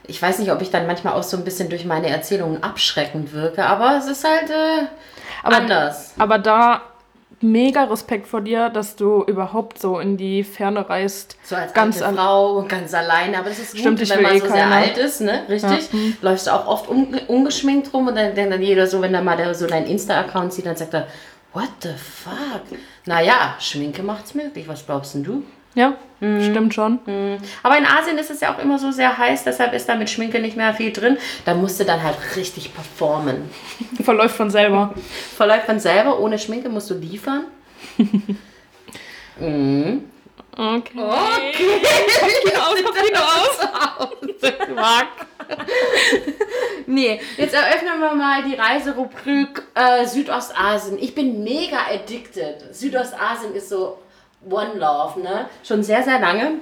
ich 0.07 0.21
weiß 0.21 0.39
nicht, 0.39 0.51
ob 0.53 0.63
ich 0.63 0.71
dann 0.71 0.87
manchmal 0.87 1.15
auch 1.15 1.23
so 1.23 1.37
ein 1.37 1.45
bisschen 1.45 1.69
durch 1.69 1.85
meine 1.85 2.09
Erzählungen 2.09 2.63
abschreckend 2.63 3.33
wirke, 3.33 3.67
aber 3.67 3.97
es 3.99 4.07
ist 4.07 4.25
halt 4.25 4.51
äh, 4.51 4.87
anders. 5.43 6.15
Aber 6.19 6.39
da 6.39 6.83
mega 7.41 7.85
Respekt 7.85 8.27
vor 8.27 8.41
dir, 8.41 8.69
dass 8.69 8.97
du 8.97 9.23
überhaupt 9.25 9.79
so 9.79 10.01
in 10.01 10.17
die 10.17 10.43
Ferne 10.45 10.89
reist. 10.89 11.37
So 11.45 11.57
als 11.57 11.73
ganz 11.73 12.03
alte 12.03 12.17
Frau 12.17 12.65
ganz 12.67 12.93
alleine, 12.95 13.39
aber 13.39 13.49
das 13.49 13.59
ist 13.59 13.73
gut, 13.73 13.81
Stimmt, 13.81 14.11
wenn 14.11 14.23
man 14.23 14.35
eh 14.35 14.39
so 14.41 14.47
sehr 14.47 14.65
keiner. 14.65 14.77
alt 14.77 14.99
ist, 14.99 15.21
ne? 15.21 15.43
Richtig? 15.49 15.89
Läufst 16.21 16.47
du 16.47 16.51
auch 16.53 16.67
oft 16.67 16.89
unge 16.89 17.21
ungeschminkt 17.29 17.93
rum 17.93 18.09
und 18.09 18.17
dann, 18.17 18.35
dann, 18.35 18.51
dann 18.51 18.63
jeder 18.63 18.87
so, 18.87 19.01
wenn 19.03 19.13
da 19.13 19.21
mal 19.21 19.37
der, 19.37 19.55
so 19.55 19.67
deinen 19.67 19.87
Insta-Account 19.87 20.53
sieht, 20.53 20.67
dann 20.67 20.77
sagt 20.77 20.95
er, 20.95 21.07
What 21.53 21.71
the 21.83 21.95
fuck? 21.97 22.79
Naja, 23.07 23.57
Schminke 23.59 24.03
macht's 24.03 24.35
möglich. 24.35 24.69
Was 24.69 24.85
glaubst 24.85 25.15
denn 25.15 25.25
du? 25.25 25.45
Ja, 25.75 25.95
stimmt 26.19 26.75
schon. 26.75 26.99
Aber 27.63 27.79
in 27.79 27.87
Asien 27.87 28.19
ist 28.19 28.31
es 28.31 28.41
ja 28.41 28.53
auch 28.53 28.59
immer 28.59 28.79
so 28.81 28.91
sehr 28.91 29.17
heiß, 29.17 29.45
deshalb 29.45 29.73
ist 29.75 29.89
da 29.89 29.95
mit 29.95 30.11
Schminke 30.11 30.41
nicht 30.41 30.57
mehr 30.57 30.75
viel 30.75 30.93
drin. 30.93 31.19
Da 31.45 31.55
musst 31.55 31.79
du 31.79 31.85
dann 31.85 32.03
halt 32.03 32.17
richtig 32.35 32.75
performen. 32.75 33.49
Verläuft 34.03 34.35
von 34.35 34.51
selber. 34.51 34.93
Verläuft 35.37 35.67
von 35.67 35.79
selber, 35.79 36.19
ohne 36.19 36.39
Schminke 36.39 36.69
musst 36.69 36.91
du 36.91 36.95
liefern. 36.95 37.45
mhm. 39.39 40.05
Okay. 40.59 40.99
Okay. 40.99 41.71
Aus, 42.57 42.81
aus, 43.17 43.61
aus. 43.99 44.09
Nee, 46.87 47.21
jetzt 47.37 47.55
eröffnen 47.55 48.01
wir 48.01 48.15
mal 48.15 48.43
die 48.43 48.55
Reiserubrik 48.55 49.63
äh, 49.75 50.05
Südostasien. 50.05 50.99
Ich 50.99 51.15
bin 51.15 51.45
mega 51.45 51.79
addicted. 51.93 52.75
Südostasien 52.75 53.55
ist 53.55 53.69
so 53.69 53.99
One 54.51 54.75
Love, 54.75 55.21
ne? 55.21 55.49
Schon 55.63 55.85
sehr, 55.85 56.03
sehr 56.03 56.19
lange. 56.19 56.55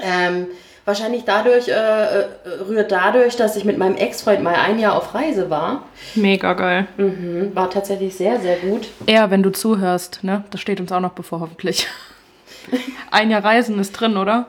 Ähm, 0.00 0.46
wahrscheinlich 0.86 1.24
dadurch, 1.24 1.68
äh, 1.68 1.72
äh, 1.72 2.28
rührt 2.66 2.90
dadurch, 2.92 3.36
dass 3.36 3.56
ich 3.56 3.64
mit 3.64 3.76
meinem 3.76 3.96
Ex-Freund 3.96 4.42
mal 4.42 4.54
ein 4.54 4.78
Jahr 4.78 4.96
auf 4.96 5.14
Reise 5.14 5.50
war. 5.50 5.82
Mega 6.14 6.54
geil. 6.54 6.86
Mhm, 6.96 7.54
war 7.54 7.68
tatsächlich 7.68 8.16
sehr, 8.16 8.40
sehr 8.40 8.56
gut. 8.56 8.88
Er, 9.06 9.30
wenn 9.30 9.42
du 9.42 9.50
zuhörst, 9.50 10.20
ne? 10.22 10.44
Das 10.50 10.62
steht 10.62 10.80
uns 10.80 10.92
auch 10.92 11.00
noch 11.00 11.12
bevor, 11.12 11.40
hoffentlich. 11.40 11.88
Ein 13.10 13.30
Jahr 13.30 13.44
Reisen 13.44 13.78
ist 13.78 13.92
drin, 13.92 14.16
oder? 14.16 14.46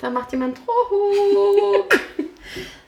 Da 0.00 0.10
macht 0.10 0.32
jemand 0.32 0.58
Druck. 0.58 1.94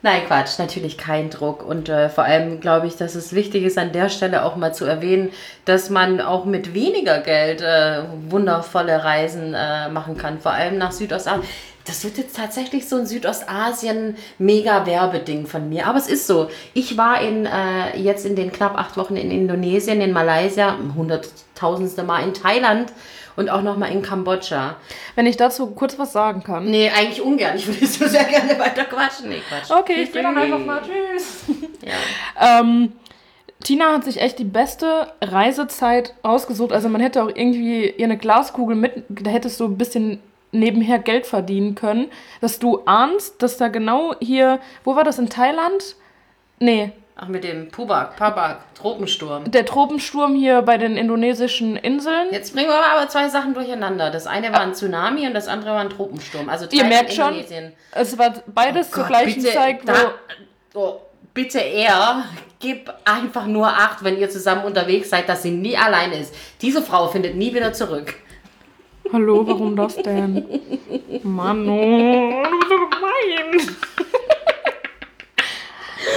Nein, 0.03 0.23
Quatsch, 0.27 0.59
natürlich 0.59 0.99
kein 0.99 1.31
Druck. 1.31 1.67
Und 1.67 1.89
äh, 1.89 2.09
vor 2.09 2.25
allem 2.25 2.61
glaube 2.61 2.87
ich, 2.87 2.97
dass 2.97 3.15
es 3.15 3.35
wichtig 3.35 3.65
ist, 3.65 3.79
an 3.79 3.93
der 3.93 4.09
Stelle 4.09 4.45
auch 4.45 4.57
mal 4.57 4.75
zu 4.75 4.85
erwähnen, 4.85 5.31
dass 5.65 5.91
man 5.91 6.21
auch 6.21 6.45
mit 6.45 6.75
weniger 6.75 7.21
Geld 7.21 7.61
äh, 7.61 8.03
wundervolle 8.29 9.03
Reisen 9.03 9.55
äh, 9.55 9.89
machen 9.89 10.17
kann. 10.17 10.41
Vor 10.41 10.53
allem 10.53 10.79
nach 10.79 10.93
Südostasien. 10.93 11.43
Das 11.87 12.05
wird 12.05 12.19
jetzt 12.19 12.37
tatsächlich 12.37 12.89
so 12.89 12.97
ein 12.97 13.07
Südostasien-Mega-Werbeding 13.07 15.47
von 15.47 15.69
mir. 15.69 15.87
Aber 15.87 15.99
es 15.99 16.09
ist 16.09 16.27
so. 16.27 16.49
Ich 16.75 16.97
war 16.97 17.21
in, 17.21 17.47
äh, 17.47 17.97
jetzt 17.97 18.27
in 18.27 18.35
den 18.35 18.51
knapp 18.53 18.77
acht 18.77 18.97
Wochen 18.97 19.15
in 19.17 19.31
Indonesien, 19.31 20.01
in 20.01 20.13
Malaysia, 20.13 20.77
hunderttausendste 20.97 22.03
Mal 22.03 22.25
in 22.25 22.35
Thailand 22.35 22.93
und 23.37 23.51
auch 23.51 23.63
nochmal 23.63 23.93
in 23.93 24.03
Kambodscha. 24.03 24.77
Wenn 25.15 25.27
ich 25.27 25.37
dazu 25.37 25.69
kurz 25.69 25.99
was 25.99 26.13
sagen 26.13 26.43
kann. 26.43 26.65
Nee, 26.65 26.91
eigentlich 26.91 27.23
ungern. 27.23 27.57
Ich 27.57 27.67
würde 27.67 27.87
so 27.87 28.07
sehr 28.07 28.25
gerne 28.25 28.59
weiter 28.59 28.85
quatschen. 28.85 29.29
Nee, 29.29 29.41
Quatsch. 29.49 29.71
Okay, 29.71 30.03
ich 30.03 30.13
gehe 30.13 30.23
dann 30.23 30.37
einfach 30.37 30.59
mal. 30.59 30.83
Tschüss. 30.83 31.45
Ja. 31.83 32.61
Ähm, 32.61 32.93
Tina 33.63 33.93
hat 33.93 34.05
sich 34.05 34.21
echt 34.21 34.39
die 34.39 34.45
beste 34.45 35.13
Reisezeit 35.21 36.15
rausgesucht. 36.25 36.73
Also 36.73 36.89
man 36.89 37.01
hätte 37.01 37.23
auch 37.23 37.29
irgendwie 37.29 37.91
ihr 37.91 38.05
eine 38.05 38.19
Glaskugel 38.19 38.77
mit, 38.77 39.05
da 39.09 39.31
hättest 39.31 39.61
du 39.61 39.65
ein 39.65 39.79
bisschen 39.79 40.21
nebenher 40.53 40.99
Geld 40.99 41.27
verdienen 41.27 41.75
können, 41.75 42.09
dass 42.41 42.59
du 42.59 42.81
ahnst, 42.87 43.43
dass 43.43 43.57
da 43.57 43.69
genau 43.69 44.15
hier, 44.21 44.61
wo 44.85 44.97
war 44.97 45.05
das 45.05 45.19
in 45.19 45.29
Thailand? 45.29 45.97
Nee, 46.59 46.93
Ach, 47.19 47.29
mit 47.29 47.45
dem 47.45 47.71
Pubak, 47.71 48.17
Pabak, 48.17 48.75
Tropensturm. 48.75 49.51
der 49.51 49.65
Tropensturm 49.65 50.35
hier 50.35 50.61
bei 50.61 50.77
den 50.77 50.99
indonesischen 50.99 51.75
Inseln. 51.75 52.29
Jetzt 52.31 52.53
bringen 52.53 52.69
wir 52.69 52.75
aber 52.75 53.09
zwei 53.09 53.31
Sachen 53.31 53.55
durcheinander. 53.55 54.11
Das 54.11 54.27
eine 54.27 54.53
war 54.53 54.61
ein 54.61 54.75
Tsunami 54.75 55.27
und 55.27 55.33
das 55.33 55.49
andere 55.49 55.71
war 55.71 55.81
ein 55.81 55.89
Tropensturm. 55.89 56.51
Also 56.51 56.67
Ihr 56.71 56.85
merkt 56.85 57.15
schon, 57.15 57.43
es 57.93 58.19
war 58.19 58.35
beides 58.47 58.91
zur 58.91 59.05
Gott, 59.05 59.09
gleichen 59.09 59.41
Zeit, 59.41 59.81
wo 60.75 60.79
oh, 60.79 61.01
bitte 61.33 61.59
er, 61.59 62.25
gib 62.61 62.93
einfach 63.07 63.47
nur 63.47 63.67
acht, 63.67 64.05
wenn 64.05 64.19
ihr 64.19 64.29
zusammen 64.29 64.67
unterwegs 64.67 65.09
seid, 65.09 65.27
dass 65.27 65.43
sie 65.43 65.53
nie 65.53 65.75
allein 65.75 66.13
ist. 66.13 66.35
Diese 66.61 66.83
Frau 66.83 67.09
findet 67.09 67.35
nie 67.35 67.55
wieder 67.55 67.73
zurück. 67.73 68.15
Hallo, 69.11 69.47
warum 69.47 69.75
das 69.75 69.97
denn? 69.97 70.45
Mann, 71.23 71.67
oh, 71.67 72.43
du 72.45 72.59
bist 72.59 72.69
so 72.69 72.77
gemein. 72.91 73.77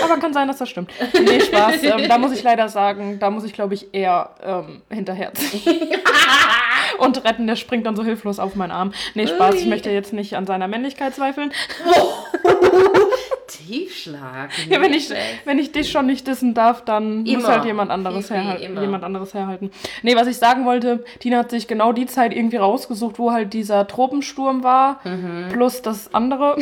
Aber 0.04 0.18
kann 0.18 0.34
sein, 0.34 0.48
dass 0.48 0.58
das 0.58 0.70
stimmt. 0.70 0.92
Nee, 1.14 1.42
Spaß. 1.42 1.84
Ähm, 1.90 2.08
da 2.08 2.18
muss 2.18 2.34
ich 2.34 2.44
leider 2.44 2.70
sagen, 2.70 3.18
da 3.20 3.30
muss 3.32 3.44
ich, 3.44 3.54
glaube 3.54 3.74
ich, 3.74 3.94
eher 3.94 4.32
ähm, 4.44 4.82
hinterherziehen. 4.90 5.90
Und 6.98 7.24
retten, 7.24 7.48
der 7.48 7.56
springt 7.56 7.86
dann 7.86 7.96
so 7.96 8.04
hilflos 8.04 8.40
auf 8.40 8.56
meinen 8.56 8.72
Arm. 8.72 8.92
Nee, 9.16 9.28
Spaß, 9.28 9.56
ich 9.56 9.66
möchte 9.66 9.90
jetzt 9.90 10.14
nicht 10.14 10.36
an 10.36 10.46
seiner 10.46 10.68
Männlichkeit 10.68 11.16
zweifeln. 11.16 11.52
Tiefschlag. 13.48 14.52
Ja, 14.68 14.82
wenn 14.82 14.94
ich, 14.94 15.10
wenn 15.46 15.58
ich 15.58 15.72
dich 15.72 15.92
schon 15.92 16.06
nicht 16.06 16.28
dissen 16.28 16.54
darf, 16.54 16.84
dann 16.84 17.24
muss 17.24 17.30
Immer. 17.30 17.48
halt 17.48 17.66
jemand 17.66 17.92
anderes, 17.92 18.30
herhalten, 18.30 18.80
jemand 18.80 19.04
anderes 19.04 19.34
herhalten. 19.34 19.72
Nee, 20.04 20.16
was 20.16 20.28
ich 20.28 20.38
sagen 20.38 20.66
wollte, 20.66 21.04
Tina 21.20 21.40
hat 21.40 21.50
sich 21.50 21.68
genau 21.68 21.92
die 21.92 22.06
Zeit 22.06 22.36
irgendwie 22.36 22.58
rausgesucht, 22.58 23.18
wo 23.18 23.32
halt 23.32 23.54
dieser 23.54 23.88
Tropensturm 23.88 24.64
war, 24.64 25.00
plus 25.52 25.82
das 25.82 26.14
andere. 26.14 26.58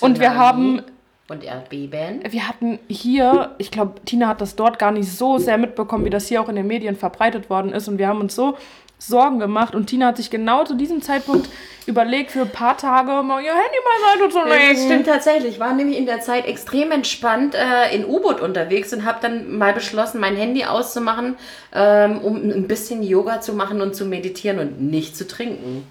Und 0.00 0.20
wir 0.20 0.28
Tsunami 0.28 0.38
haben 0.38 0.82
Und 1.30 1.44
Erdbeben. 1.44 2.22
wir 2.30 2.48
hatten 2.48 2.78
hier, 2.88 3.54
ich 3.58 3.70
glaube, 3.70 4.00
Tina 4.06 4.28
hat 4.28 4.40
das 4.40 4.56
dort 4.56 4.78
gar 4.78 4.92
nicht 4.92 5.12
so 5.12 5.36
sehr 5.36 5.58
mitbekommen, 5.58 6.06
wie 6.06 6.10
das 6.10 6.26
hier 6.26 6.40
auch 6.40 6.48
in 6.48 6.56
den 6.56 6.66
Medien 6.66 6.96
verbreitet 6.96 7.50
worden 7.50 7.72
ist. 7.72 7.86
Und 7.86 7.98
wir 7.98 8.08
haben 8.08 8.20
uns 8.20 8.34
so 8.34 8.56
Sorgen 8.98 9.38
gemacht. 9.38 9.74
Und 9.74 9.86
Tina 9.86 10.06
hat 10.06 10.16
sich 10.16 10.30
genau 10.30 10.64
zu 10.64 10.74
diesem 10.74 11.02
Zeitpunkt 11.02 11.48
überlegt, 11.86 12.30
für 12.30 12.40
ein 12.40 12.50
paar 12.50 12.76
Tage 12.76 13.22
mal 13.22 13.42
ihr 13.42 13.52
Handy 13.52 13.78
beiseite 14.18 14.32
zu 14.32 14.44
legen. 14.44 14.74
Das 14.74 14.84
stimmt 14.84 15.06
tatsächlich. 15.06 15.54
Ich 15.54 15.60
war 15.60 15.74
nämlich 15.74 15.98
in 15.98 16.06
der 16.06 16.20
Zeit 16.20 16.46
extrem 16.46 16.90
entspannt 16.90 17.54
äh, 17.54 17.94
in 17.94 18.04
U-Boot 18.04 18.40
unterwegs 18.40 18.92
und 18.92 19.04
habe 19.04 19.18
dann 19.22 19.56
mal 19.56 19.72
beschlossen, 19.72 20.20
mein 20.20 20.34
Handy 20.34 20.64
auszumachen, 20.64 21.36
ähm, 21.74 22.18
um 22.20 22.36
ein 22.36 22.66
bisschen 22.66 23.02
Yoga 23.02 23.40
zu 23.40 23.52
machen 23.52 23.80
und 23.80 23.94
zu 23.94 24.04
meditieren 24.04 24.58
und 24.58 24.80
nicht 24.80 25.16
zu 25.16 25.26
trinken. 25.26 25.86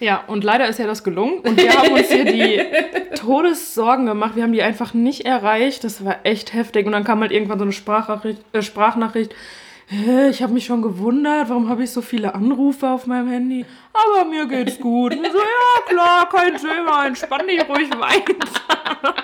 Ja, 0.00 0.24
und 0.26 0.44
leider 0.44 0.66
ist 0.66 0.78
ja 0.78 0.86
das 0.86 1.04
gelungen. 1.04 1.40
Und 1.40 1.58
wir 1.58 1.72
haben 1.74 1.92
uns 1.92 2.08
hier 2.10 2.24
die 2.24 2.62
Todessorgen 3.16 4.06
gemacht. 4.06 4.34
Wir 4.34 4.42
haben 4.42 4.52
die 4.52 4.62
einfach 4.62 4.94
nicht 4.94 5.26
erreicht. 5.26 5.84
Das 5.84 6.04
war 6.04 6.20
echt 6.24 6.54
heftig. 6.54 6.86
Und 6.86 6.92
dann 6.92 7.04
kam 7.04 7.20
halt 7.20 7.32
irgendwann 7.32 7.58
so 7.58 7.64
eine 7.64 7.72
Sprachnachricht. 7.72 8.40
Äh, 8.52 8.62
Sprachnachricht. 8.62 9.34
Ich 10.30 10.40
habe 10.40 10.52
mich 10.52 10.66
schon 10.66 10.82
gewundert, 10.82 11.48
warum 11.48 11.68
habe 11.68 11.82
ich 11.82 11.90
so 11.90 12.00
viele 12.00 12.32
Anrufe 12.32 12.88
auf 12.88 13.06
meinem 13.08 13.28
Handy? 13.28 13.64
Aber 13.92 14.24
mir 14.24 14.46
geht's 14.46 14.78
gut. 14.78 15.12
Und 15.16 15.24
so, 15.26 15.38
ja 15.38 15.82
klar, 15.88 16.28
kein 16.28 16.56
Thema, 16.56 17.06
entspann 17.06 17.46
dich 17.48 17.68
ruhig 17.68 17.90
weiter. 17.98 19.14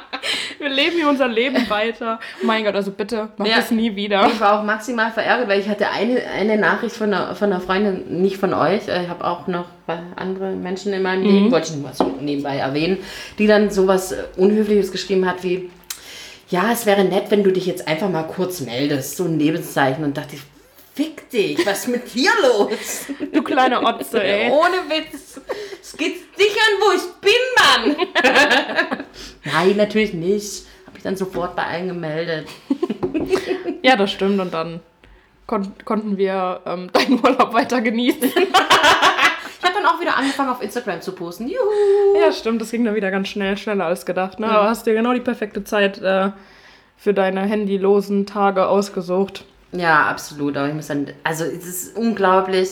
Wir 0.59 0.69
leben 0.69 0.97
hier 0.97 1.09
unser 1.09 1.29
Leben 1.29 1.71
weiter. 1.71 2.19
Mein 2.43 2.65
Gott, 2.65 2.75
also 2.75 2.91
bitte, 2.91 3.29
mach 3.37 3.47
Ja. 3.47 3.57
das 3.59 3.71
nie 3.71 3.95
wieder. 3.95 4.27
Ich 4.27 4.41
war 4.41 4.59
auch 4.59 4.65
maximal 4.65 5.13
verärgert, 5.13 5.49
weil 5.49 5.61
ich 5.61 5.69
hatte 5.69 5.89
eine, 5.89 6.21
eine 6.37 6.57
Nachricht 6.59 6.97
von 6.97 7.15
einer, 7.15 7.37
von 7.37 7.53
einer 7.53 7.61
Freundin, 7.61 8.21
nicht 8.21 8.39
von 8.39 8.53
euch. 8.53 8.89
Ich 8.89 9.09
habe 9.09 9.25
auch 9.25 9.47
noch 9.47 9.67
andere 10.17 10.51
Menschen 10.57 10.93
in 10.93 11.03
meinem 11.03 11.23
Leben, 11.23 11.53
wollte 11.53 11.69
ich 11.69 11.75
nur 11.77 11.85
mal 11.85 11.95
so 11.95 12.13
nebenbei 12.21 12.57
erwähnen, 12.57 12.99
die 13.39 13.47
dann 13.47 13.71
sowas 13.71 14.11
äh, 14.11 14.25
Unhöfliches 14.37 14.91
geschrieben 14.91 15.27
hat 15.31 15.45
wie, 15.45 15.71
ja, 16.49 16.73
es 16.73 16.87
wäre 16.87 17.05
nett, 17.05 17.27
wenn 17.31 17.45
du 17.45 17.53
dich 17.53 17.67
jetzt 17.67 17.87
einfach 17.87 18.09
mal 18.11 18.25
kurz 18.25 18.61
meldest, 18.63 19.17
so 19.17 19.25
ein 19.27 19.39
Lebenszeichen. 19.39 20.03
Und 20.03 20.17
dachte 20.17 20.35
ich, 20.35 20.43
fick 20.97 21.29
dich, 21.29 21.65
was 21.67 21.81
ist 21.81 21.89
mit 21.89 22.15
dir 22.15 22.31
los? 22.43 23.07
Du 23.33 23.43
kleine 23.43 23.83
Otze, 23.83 24.23
ey. 24.23 24.51
Ohne 24.51 24.89
Witz. 24.89 25.39
Es 25.81 25.95
geht 25.97 26.15
dich 26.39 26.57
an, 26.57 26.81
wo 26.81 26.93
ich 26.93 27.03
bin, 27.21 27.95
Mann. 27.95 29.05
Nein, 29.45 29.77
natürlich 29.77 30.15
nicht. 30.15 30.67
Habe 30.87 30.97
ich 30.97 31.03
dann 31.03 31.17
sofort 31.17 31.55
bei 31.55 31.65
allen 31.65 31.89
gemeldet. 31.89 32.49
Ja, 33.83 33.95
das 33.95 34.11
stimmt. 34.11 34.41
Und 34.41 34.53
dann 34.53 34.81
kon 35.47 35.73
konnten 35.85 36.17
wir 36.17 36.61
ähm, 36.67 36.91
deinen 36.93 37.23
Urlaub 37.23 37.53
weiter 37.55 37.81
genießen. 37.81 38.21
Ich 38.25 38.33
habe 39.63 39.75
dann 39.75 39.87
auch 39.87 40.01
wieder 40.01 40.17
angefangen 40.17 40.49
auf 40.51 40.61
Instagram 40.61 41.01
zu 41.01 41.13
posten. 41.13 41.47
Juhu. 41.47 42.21
Ja, 42.21 42.33
stimmt, 42.33 42.61
das 42.61 42.73
ging 42.73 42.85
dann 42.85 42.97
wieder 42.97 43.13
ganz 43.13 43.29
schnell, 43.29 43.57
schneller 43.57 43.87
als 43.87 44.05
gedacht. 44.05 44.41
Ne? 44.41 44.49
Aber 44.49 44.69
hast 44.69 44.87
dir 44.87 44.95
genau 44.95 45.13
die 45.13 45.21
perfekte 45.21 45.63
Zeit 45.63 45.99
äh, 45.99 46.31
für 46.97 47.15
deine 47.15 47.43
handylosen 47.43 48.27
Tage 48.27 48.67
ausgesucht. 48.67 49.45
Ja, 49.73 50.07
absolut. 50.07 50.57
Aber 50.57 50.69
ich 50.69 50.75
muss 50.75 50.87
dann, 50.87 51.07
also 51.25 51.45
es 51.45 51.67
ist 51.67 51.97
unglaublich, 51.97 52.71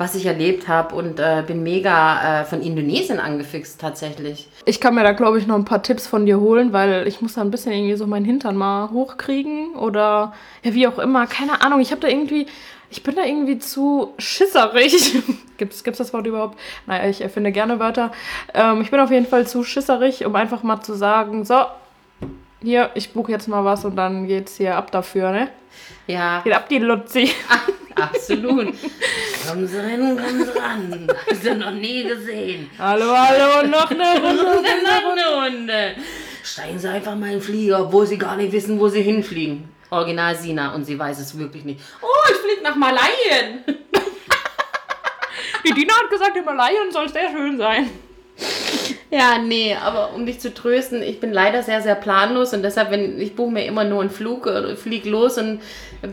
was 0.00 0.14
ich 0.14 0.24
erlebt 0.24 0.66
habe 0.66 0.94
und 0.94 1.20
äh, 1.20 1.44
bin 1.46 1.62
mega 1.62 2.40
äh, 2.40 2.44
von 2.46 2.62
Indonesien 2.62 3.20
angefixt 3.20 3.78
tatsächlich. 3.78 4.48
Ich 4.64 4.80
kann 4.80 4.94
mir 4.94 5.02
da, 5.02 5.12
glaube 5.12 5.38
ich, 5.38 5.46
noch 5.46 5.56
ein 5.56 5.66
paar 5.66 5.82
Tipps 5.82 6.06
von 6.06 6.24
dir 6.24 6.40
holen, 6.40 6.72
weil 6.72 7.06
ich 7.06 7.20
muss 7.20 7.34
da 7.34 7.42
ein 7.42 7.50
bisschen 7.50 7.72
irgendwie 7.72 7.96
so 7.96 8.06
meinen 8.06 8.24
Hintern 8.24 8.56
mal 8.56 8.90
hochkriegen 8.90 9.74
oder 9.74 10.32
ja, 10.62 10.72
wie 10.72 10.88
auch 10.88 10.98
immer. 10.98 11.26
Keine 11.26 11.60
Ahnung, 11.60 11.80
ich 11.80 11.90
habe 11.90 12.00
da 12.00 12.08
irgendwie, 12.08 12.46
ich 12.88 13.02
bin 13.02 13.14
da 13.14 13.26
irgendwie 13.26 13.58
zu 13.58 14.14
schisserig. 14.16 15.16
gibt's, 15.58 15.84
gibt's 15.84 15.98
das 15.98 16.14
Wort 16.14 16.26
überhaupt? 16.26 16.58
Naja, 16.86 17.06
ich 17.06 17.20
erfinde 17.20 17.52
gerne 17.52 17.78
Wörter. 17.78 18.10
Ähm, 18.54 18.80
ich 18.80 18.90
bin 18.90 19.00
auf 19.00 19.10
jeden 19.10 19.26
Fall 19.26 19.46
zu 19.46 19.64
schisserig, 19.64 20.24
um 20.24 20.34
einfach 20.34 20.62
mal 20.62 20.80
zu 20.80 20.94
sagen, 20.94 21.44
so, 21.44 21.66
hier, 22.62 22.90
ich 22.94 23.12
buche 23.12 23.32
jetzt 23.32 23.48
mal 23.48 23.66
was 23.66 23.84
und 23.84 23.96
dann 23.96 24.26
geht's 24.26 24.56
hier 24.56 24.76
ab 24.76 24.90
dafür, 24.90 25.30
ne? 25.30 25.48
Ja, 26.10 26.40
Geht 26.42 26.52
ab 26.52 26.68
die 26.68 26.78
Luzi. 26.78 27.30
absolut. 27.94 28.74
kommen 29.46 29.66
Sie 29.68 29.78
rein, 29.78 30.16
kommen 30.16 30.44
Sie 30.44 30.58
ran. 30.58 31.06
Hast 31.30 31.44
du 31.44 31.54
noch 31.54 31.70
nie 31.70 32.02
gesehen. 32.04 32.68
Hallo, 32.78 33.16
hallo, 33.16 33.66
noch 33.68 33.90
eine 33.90 34.12
Runde. 34.20 34.42
Noch 34.42 35.12
eine 35.12 35.44
Runde. 35.44 35.94
Steigen 36.42 36.78
Sie 36.78 36.88
einfach 36.88 37.14
mal 37.14 37.26
in 37.26 37.32
den 37.34 37.42
Flieger, 37.42 37.82
obwohl 37.86 38.06
Sie 38.06 38.18
gar 38.18 38.36
nicht 38.36 38.52
wissen, 38.52 38.80
wo 38.80 38.88
Sie 38.88 39.02
hinfliegen. 39.02 39.68
Original 39.90 40.34
Sina 40.36 40.74
und 40.74 40.84
sie 40.84 40.98
weiß 40.98 41.18
es 41.18 41.36
wirklich 41.36 41.64
nicht. 41.64 41.80
Oh, 42.00 42.06
ich 42.30 42.36
fliege 42.36 42.62
nach 42.62 42.76
Malayen. 42.76 43.64
Die 45.66 45.72
Dina 45.74 45.94
hat 45.94 46.08
gesagt, 46.10 46.34
Himalayen 46.34 46.90
soll 46.90 47.08
sehr 47.08 47.28
schön 47.30 47.58
sein. 47.58 47.90
Ja, 49.12 49.38
nee, 49.38 49.74
aber 49.74 50.14
um 50.14 50.24
dich 50.24 50.38
zu 50.38 50.54
trösten, 50.54 51.02
ich 51.02 51.18
bin 51.18 51.32
leider 51.32 51.64
sehr, 51.64 51.82
sehr 51.82 51.96
planlos 51.96 52.54
und 52.54 52.62
deshalb, 52.62 52.92
wenn 52.92 53.20
ich 53.20 53.34
buche 53.34 53.50
mir 53.50 53.64
immer 53.64 53.82
nur 53.82 54.02
einen 54.02 54.10
Flug 54.10 54.48
flieg 54.76 55.04
los 55.04 55.36
und 55.36 55.60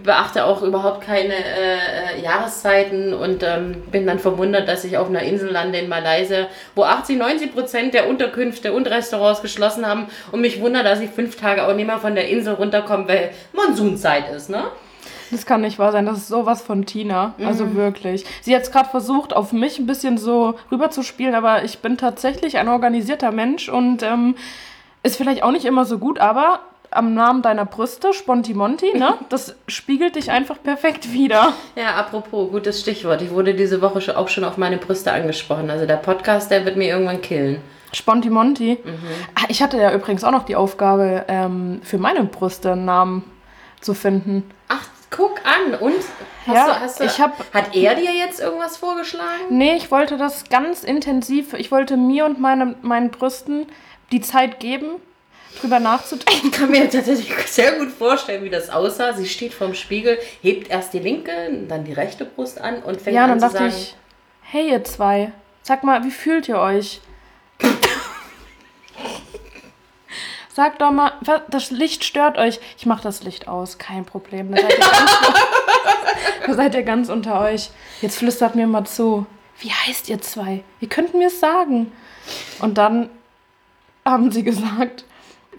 beachte 0.03 0.45
auch 0.45 0.63
überhaupt 0.63 1.01
keine 1.05 1.35
äh, 1.35 2.23
Jahreszeiten 2.23 3.13
und 3.13 3.43
ähm, 3.43 3.83
bin 3.91 4.07
dann 4.07 4.17
verwundert, 4.17 4.67
dass 4.67 4.83
ich 4.83 4.97
auf 4.97 5.09
einer 5.09 5.21
Insel 5.21 5.51
lande 5.51 5.77
in 5.77 5.89
Malaysia, 5.89 6.47
wo 6.73 6.85
80, 6.85 7.19
90 7.19 7.53
Prozent 7.53 7.93
der 7.93 8.09
Unterkünfte 8.09 8.73
und 8.73 8.87
Restaurants 8.87 9.43
geschlossen 9.43 9.85
haben 9.85 10.07
und 10.31 10.41
mich 10.41 10.59
wundert, 10.59 10.87
dass 10.87 10.99
ich 10.99 11.11
fünf 11.11 11.39
Tage 11.39 11.67
auch 11.67 11.75
nicht 11.75 11.85
mehr 11.85 11.99
von 11.99 12.15
der 12.15 12.27
Insel 12.29 12.55
runterkomme, 12.55 13.07
weil 13.07 13.29
Monsunzeit 13.53 14.31
ist, 14.35 14.49
ne? 14.49 14.63
Das 15.31 15.45
kann 15.45 15.61
nicht 15.61 15.79
wahr 15.79 15.91
sein. 15.91 16.05
Das 16.05 16.17
ist 16.17 16.27
sowas 16.27 16.61
von 16.61 16.85
Tina. 16.85 17.33
Also 17.43 17.75
wirklich. 17.75 18.25
Sie 18.41 18.55
hat 18.55 18.63
es 18.63 18.71
gerade 18.71 18.89
versucht, 18.89 19.35
auf 19.35 19.51
mich 19.53 19.79
ein 19.79 19.85
bisschen 19.85 20.17
so 20.17 20.55
rüberzuspielen, 20.71 21.35
aber 21.35 21.63
ich 21.63 21.79
bin 21.79 21.97
tatsächlich 21.97 22.57
ein 22.57 22.67
organisierter 22.69 23.31
Mensch 23.31 23.69
und 23.69 24.03
ähm, 24.03 24.35
ist 25.03 25.17
vielleicht 25.17 25.43
auch 25.43 25.51
nicht 25.51 25.65
immer 25.65 25.85
so 25.85 25.97
gut, 25.99 26.19
aber 26.19 26.59
am 26.89 27.13
Namen 27.13 27.41
deiner 27.41 27.65
Brüste, 27.65 28.13
Spontimonti, 28.13 28.97
ne? 28.97 29.15
Das 29.29 29.55
spiegelt 29.67 30.15
dich 30.15 30.31
einfach 30.31 30.55
perfekt 30.63 31.11
wieder. 31.11 31.51
Ja, 31.75 31.95
apropos, 31.95 32.49
gutes 32.49 32.79
Stichwort. 32.79 33.21
Ich 33.21 33.31
wurde 33.31 33.53
diese 33.53 33.81
Woche 33.81 34.17
auch 34.17 34.29
schon 34.29 34.45
auf 34.45 34.57
meine 34.57 34.77
Brüste 34.77 35.11
angesprochen. 35.11 35.69
Also 35.69 35.85
der 35.85 35.97
Podcast, 35.97 36.49
der 36.49 36.63
wird 36.65 36.77
mir 36.77 36.87
irgendwann 36.87 37.21
killen. 37.21 37.61
Spontimonti. 37.91 38.77
Ah, 39.35 39.45
Ich 39.49 39.61
hatte 39.61 39.77
ja 39.77 39.93
übrigens 39.93 40.23
auch 40.23 40.31
noch 40.31 40.43
die 40.43 40.55
Aufgabe, 40.55 41.25
ähm, 41.27 41.81
für 41.83 41.97
meine 41.97 42.23
Brüste 42.23 42.71
einen 42.73 42.85
Namen 42.85 43.23
zu 43.81 43.93
finden. 43.93 44.43
Ach, 44.69 44.87
guck 45.17 45.41
an. 45.45 45.73
Und? 45.79 45.95
Hast 46.45 46.55
Ja, 46.55 46.65
du, 46.67 46.79
hast 46.79 46.99
du, 46.99 47.03
ich 47.03 47.19
hab- 47.19 47.53
hat 47.53 47.75
er 47.75 47.95
dir 47.95 48.13
jetzt 48.13 48.39
irgendwas 48.39 48.77
vorgeschlagen? 48.77 49.45
Nee, 49.49 49.75
ich 49.75 49.91
wollte 49.91 50.17
das 50.17 50.47
ganz 50.49 50.83
intensiv, 50.83 51.53
ich 51.53 51.71
wollte 51.71 51.97
mir 51.97 52.25
und 52.25 52.39
meine, 52.39 52.75
meinen 52.83 53.09
Brüsten 53.09 53.65
die 54.13 54.21
Zeit 54.21 54.59
geben, 54.61 54.91
drüber 55.59 55.79
nachzudenken. 55.79 56.47
Ich 56.47 56.51
kann 56.53 56.69
mir 56.71 56.89
tatsächlich 56.89 57.33
sehr 57.47 57.73
gut 57.73 57.89
vorstellen, 57.91 58.43
wie 58.43 58.49
das 58.49 58.69
aussah. 58.69 59.13
Sie 59.13 59.27
steht 59.27 59.53
vorm 59.53 59.73
Spiegel, 59.73 60.17
hebt 60.41 60.69
erst 60.69 60.93
die 60.93 60.99
linke, 60.99 61.31
dann 61.67 61.83
die 61.83 61.93
rechte 61.93 62.23
Brust 62.25 62.61
an 62.61 62.81
und 62.83 63.01
fängt 63.01 63.15
Ja, 63.15 63.23
an 63.25 63.31
dann 63.31 63.39
zu 63.39 63.45
dachte 63.47 63.57
sagen, 63.71 63.73
ich, 63.75 63.95
hey 64.43 64.69
ihr 64.69 64.83
zwei, 64.85 65.31
sag 65.63 65.83
mal, 65.83 66.03
wie 66.05 66.11
fühlt 66.11 66.47
ihr 66.47 66.59
euch? 66.59 67.01
Sag 70.57 70.79
doch 70.79 70.89
mal, 70.89 71.11
das 71.51 71.69
Licht 71.69 72.03
stört 72.03 72.39
euch. 72.39 72.59
Ich 72.79 72.87
mach 72.87 72.99
das 72.99 73.21
Licht 73.21 73.47
aus, 73.47 73.77
kein 73.77 74.05
Problem. 74.05 74.51
Da 74.51 74.57
seid 74.57 74.73
ihr 74.73 74.79
ganz, 74.79 75.11
da 76.47 76.53
seid 76.55 76.73
ihr 76.73 76.81
ganz 76.81 77.09
unter 77.09 77.41
euch. 77.41 77.69
Jetzt 78.01 78.17
flüstert 78.17 78.55
mir 78.55 78.65
mal 78.65 78.83
zu. 78.83 79.27
Wie 79.59 79.69
heißt 79.69 80.09
ihr 80.09 80.19
zwei? 80.19 80.63
Ihr 80.79 80.89
könnt 80.89 81.13
mir 81.13 81.27
es 81.27 81.39
sagen. 81.39 81.91
Und 82.59 82.79
dann 82.79 83.11
haben 84.03 84.31
sie 84.31 84.41
gesagt, 84.41 85.05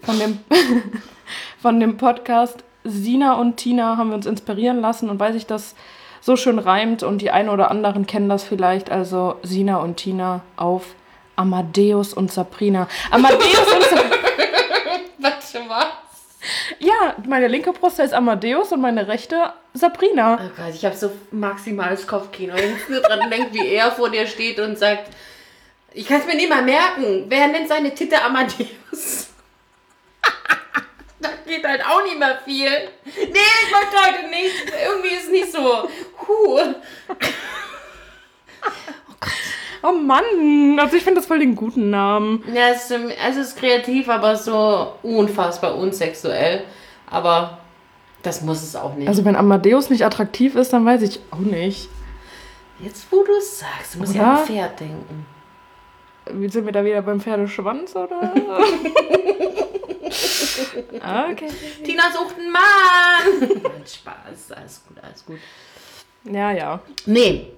von 0.01 0.19
dem, 0.19 0.39
von 1.61 1.79
dem 1.79 1.95
Podcast 1.95 2.65
Sina 2.83 3.35
und 3.35 3.55
Tina 3.55 3.95
haben 3.95 4.09
wir 4.09 4.15
uns 4.15 4.25
inspirieren 4.25 4.81
lassen 4.81 5.09
und 5.09 5.17
weil 5.17 5.31
sich 5.31 5.45
das 5.45 5.75
so 6.19 6.35
schön 6.35 6.59
reimt 6.59 7.03
und 7.03 7.21
die 7.21 7.31
einen 7.31 7.47
oder 7.47 7.71
anderen 7.71 8.05
kennen 8.05 8.27
das 8.27 8.43
vielleicht, 8.43 8.91
also 8.91 9.37
Sina 9.43 9.77
und 9.77 9.95
Tina 9.95 10.41
auf 10.57 10.87
Amadeus 11.37 12.13
und 12.13 12.33
Sabrina. 12.33 12.89
Amadeus 13.11 13.73
und 13.73 13.83
Sabrina. 13.83 14.08
Was 15.49 15.61
schon 15.61 15.69
was? 15.69 15.85
Ja, 16.79 17.15
meine 17.27 17.47
linke 17.47 17.73
Brust 17.73 17.99
heißt 17.99 18.13
Amadeus 18.13 18.71
und 18.71 18.79
meine 18.79 19.07
rechte 19.07 19.53
Sabrina. 19.73 20.39
Oh 20.41 20.49
Gott, 20.55 20.73
ich 20.73 20.85
habe 20.85 20.95
so 20.95 21.11
maximales 21.31 22.07
Kopfkino. 22.07 22.53
Wenn 22.55 22.77
ich 22.77 22.87
nur 22.87 23.01
dran 23.01 23.29
denke, 23.29 23.53
wie 23.53 23.67
er 23.67 23.91
vor 23.91 24.09
dir 24.09 24.25
steht 24.25 24.57
und 24.59 24.79
sagt, 24.79 25.11
ich 25.93 26.07
kann 26.07 26.21
es 26.21 26.27
mir 26.27 26.35
nicht 26.35 26.49
mal 26.49 26.61
merken. 26.61 27.25
Wer 27.27 27.47
nennt 27.47 27.67
seine 27.67 27.93
Titte 27.93 28.21
Amadeus? 28.21 29.27
da 31.19 31.29
geht 31.45 31.67
halt 31.67 31.85
auch 31.85 32.03
nicht 32.03 32.17
mehr 32.17 32.39
viel. 32.45 32.69
Nee, 33.03 33.49
ich 33.63 33.71
möchte 33.71 33.97
heute 33.97 34.29
nicht. 34.29 34.73
Irgendwie 34.85 35.15
ist 35.15 35.31
nicht 35.31 35.51
so. 35.51 35.89
Huh. 36.25 36.75
Oh 37.09 37.15
Mann, 39.81 40.79
also 40.79 40.95
ich 40.95 41.03
finde 41.03 41.19
das 41.19 41.27
voll 41.27 41.39
den 41.39 41.55
guten 41.55 41.89
Namen. 41.89 42.43
Ja, 42.53 42.69
es 42.69 42.89
ist, 42.89 42.99
es 43.29 43.37
ist 43.37 43.57
kreativ, 43.57 44.09
aber 44.09 44.35
so 44.35 44.93
unfassbar 45.03 45.75
unsexuell. 45.75 46.63
Aber 47.09 47.59
das 48.21 48.41
muss 48.41 48.61
es 48.61 48.75
auch 48.75 48.95
nicht. 48.95 49.07
Also 49.07 49.25
wenn 49.25 49.35
Amadeus 49.35 49.89
nicht 49.89 50.05
attraktiv 50.05 50.55
ist, 50.55 50.73
dann 50.73 50.85
weiß 50.85 51.01
ich 51.01 51.19
auch 51.31 51.39
nicht. 51.39 51.89
Jetzt, 52.79 53.11
wo 53.11 53.23
du 53.23 53.33
es 53.33 53.59
sagst, 53.59 53.95
du 53.95 53.99
musst 53.99 54.15
ja 54.15 54.21
Oder? 54.21 54.31
an 54.31 54.37
ein 54.37 54.45
Pferd 54.45 54.79
denken. 54.79 55.25
Wie 56.31 56.49
sind 56.49 56.65
wir 56.65 56.71
da 56.71 56.85
wieder 56.85 57.01
beim 57.01 57.19
Pferdeschwanz, 57.19 57.95
oder? 57.95 58.33
okay. 61.31 61.49
Tina 61.83 62.03
sucht 62.11 62.35
einen 62.37 62.51
Mann. 62.51 63.51
Spaß. 63.85 64.51
Alles 64.51 64.83
gut, 64.87 64.97
alles 65.03 65.25
gut. 65.25 65.39
Ja, 66.25 66.51
ja. 66.51 66.79
Nee, 67.05 67.53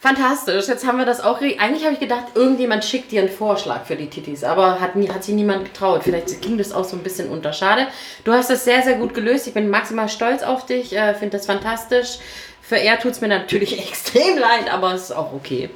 fantastisch. 0.00 0.66
Jetzt 0.66 0.86
haben 0.86 0.98
wir 0.98 1.04
das 1.04 1.20
auch. 1.20 1.40
Eigentlich 1.40 1.84
habe 1.84 1.92
ich 1.92 2.00
gedacht, 2.00 2.24
irgendjemand 2.34 2.84
schickt 2.84 3.12
dir 3.12 3.20
einen 3.20 3.30
Vorschlag 3.30 3.84
für 3.84 3.94
die 3.94 4.08
Titis, 4.08 4.42
aber 4.42 4.80
hat, 4.80 4.96
nie, 4.96 5.08
hat 5.08 5.22
sich 5.22 5.34
niemand 5.34 5.66
getraut. 5.66 6.02
Vielleicht 6.02 6.42
ging 6.42 6.58
das 6.58 6.72
auch 6.72 6.84
so 6.84 6.96
ein 6.96 7.02
bisschen 7.02 7.28
unter. 7.28 7.52
Schade. 7.52 7.86
Du 8.24 8.32
hast 8.32 8.50
das 8.50 8.64
sehr, 8.64 8.82
sehr 8.82 8.96
gut 8.96 9.14
gelöst. 9.14 9.46
Ich 9.46 9.54
bin 9.54 9.70
maximal 9.70 10.08
stolz 10.08 10.42
auf 10.42 10.66
dich. 10.66 10.96
Äh, 10.96 11.14
Finde 11.14 11.36
das 11.36 11.46
fantastisch. 11.46 12.18
Für 12.62 12.76
er 12.76 12.98
tut 12.98 13.12
es 13.12 13.20
mir 13.20 13.28
natürlich 13.28 13.78
extrem 13.88 14.38
leid, 14.38 14.72
aber 14.72 14.94
es 14.94 15.04
ist 15.04 15.12
auch 15.12 15.32
okay. 15.32 15.70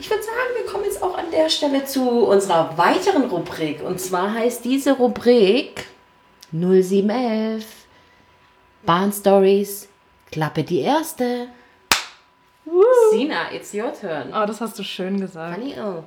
Ich 0.00 0.10
würde 0.10 0.22
sagen, 0.22 0.36
wir 0.56 0.70
kommen 0.70 0.84
jetzt 0.84 1.02
auch 1.02 1.16
an 1.16 1.30
der 1.30 1.48
Stelle 1.48 1.84
zu 1.84 2.26
unserer 2.26 2.76
weiteren 2.76 3.24
Rubrik. 3.24 3.82
Und 3.82 4.00
zwar 4.00 4.34
heißt 4.34 4.64
diese 4.64 4.92
Rubrik 4.92 5.86
0711 6.52 7.64
Bahn 8.84 9.12
Stories, 9.12 9.88
Klappe 10.30 10.62
die 10.62 10.80
erste. 10.80 11.48
Sina, 13.10 13.52
it's 13.52 13.74
your 13.74 13.92
turn. 13.92 14.32
Oh, 14.34 14.46
das 14.46 14.60
hast 14.60 14.78
du 14.78 14.82
schön 14.82 15.20
gesagt. 15.20 15.58
Funny, 15.58 15.74
oh. 15.78 16.02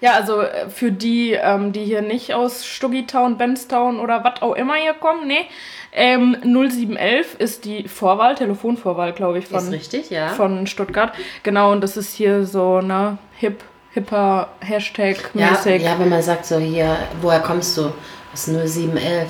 Ja, 0.00 0.14
also 0.14 0.40
äh, 0.40 0.68
für 0.68 0.92
die, 0.92 1.32
ähm, 1.32 1.72
die 1.72 1.84
hier 1.84 2.02
nicht 2.02 2.32
aus 2.34 2.64
Stuggitown, 2.66 3.36
Benstown 3.38 3.98
oder 4.00 4.24
was 4.24 4.40
auch 4.42 4.54
immer 4.54 4.74
hier 4.74 4.94
kommen, 4.94 5.26
nee. 5.26 5.46
Ähm, 5.92 6.36
0711 6.42 7.34
ist 7.38 7.64
die 7.64 7.88
Vorwahl, 7.88 8.34
Telefonvorwahl, 8.34 9.12
glaube 9.12 9.38
ich, 9.38 9.44
Ist 9.44 9.52
von, 9.52 9.68
richtig, 9.68 10.10
ja. 10.10 10.28
von 10.28 10.66
Stuttgart. 10.66 11.12
Genau, 11.42 11.72
und 11.72 11.80
das 11.82 11.96
ist 11.96 12.14
hier 12.14 12.44
so, 12.46 12.80
ne, 12.80 13.18
hip, 13.36 13.62
hipper, 13.92 14.48
ja, 14.62 14.68
Hashtag-mäßig. 14.68 15.82
ja, 15.82 15.98
wenn 15.98 16.08
man 16.08 16.22
sagt 16.22 16.46
so 16.46 16.58
hier, 16.58 16.96
woher 17.20 17.40
kommst 17.40 17.76
du? 17.76 17.92
Das 18.30 18.46
ist 18.46 18.54
0711. 18.54 19.28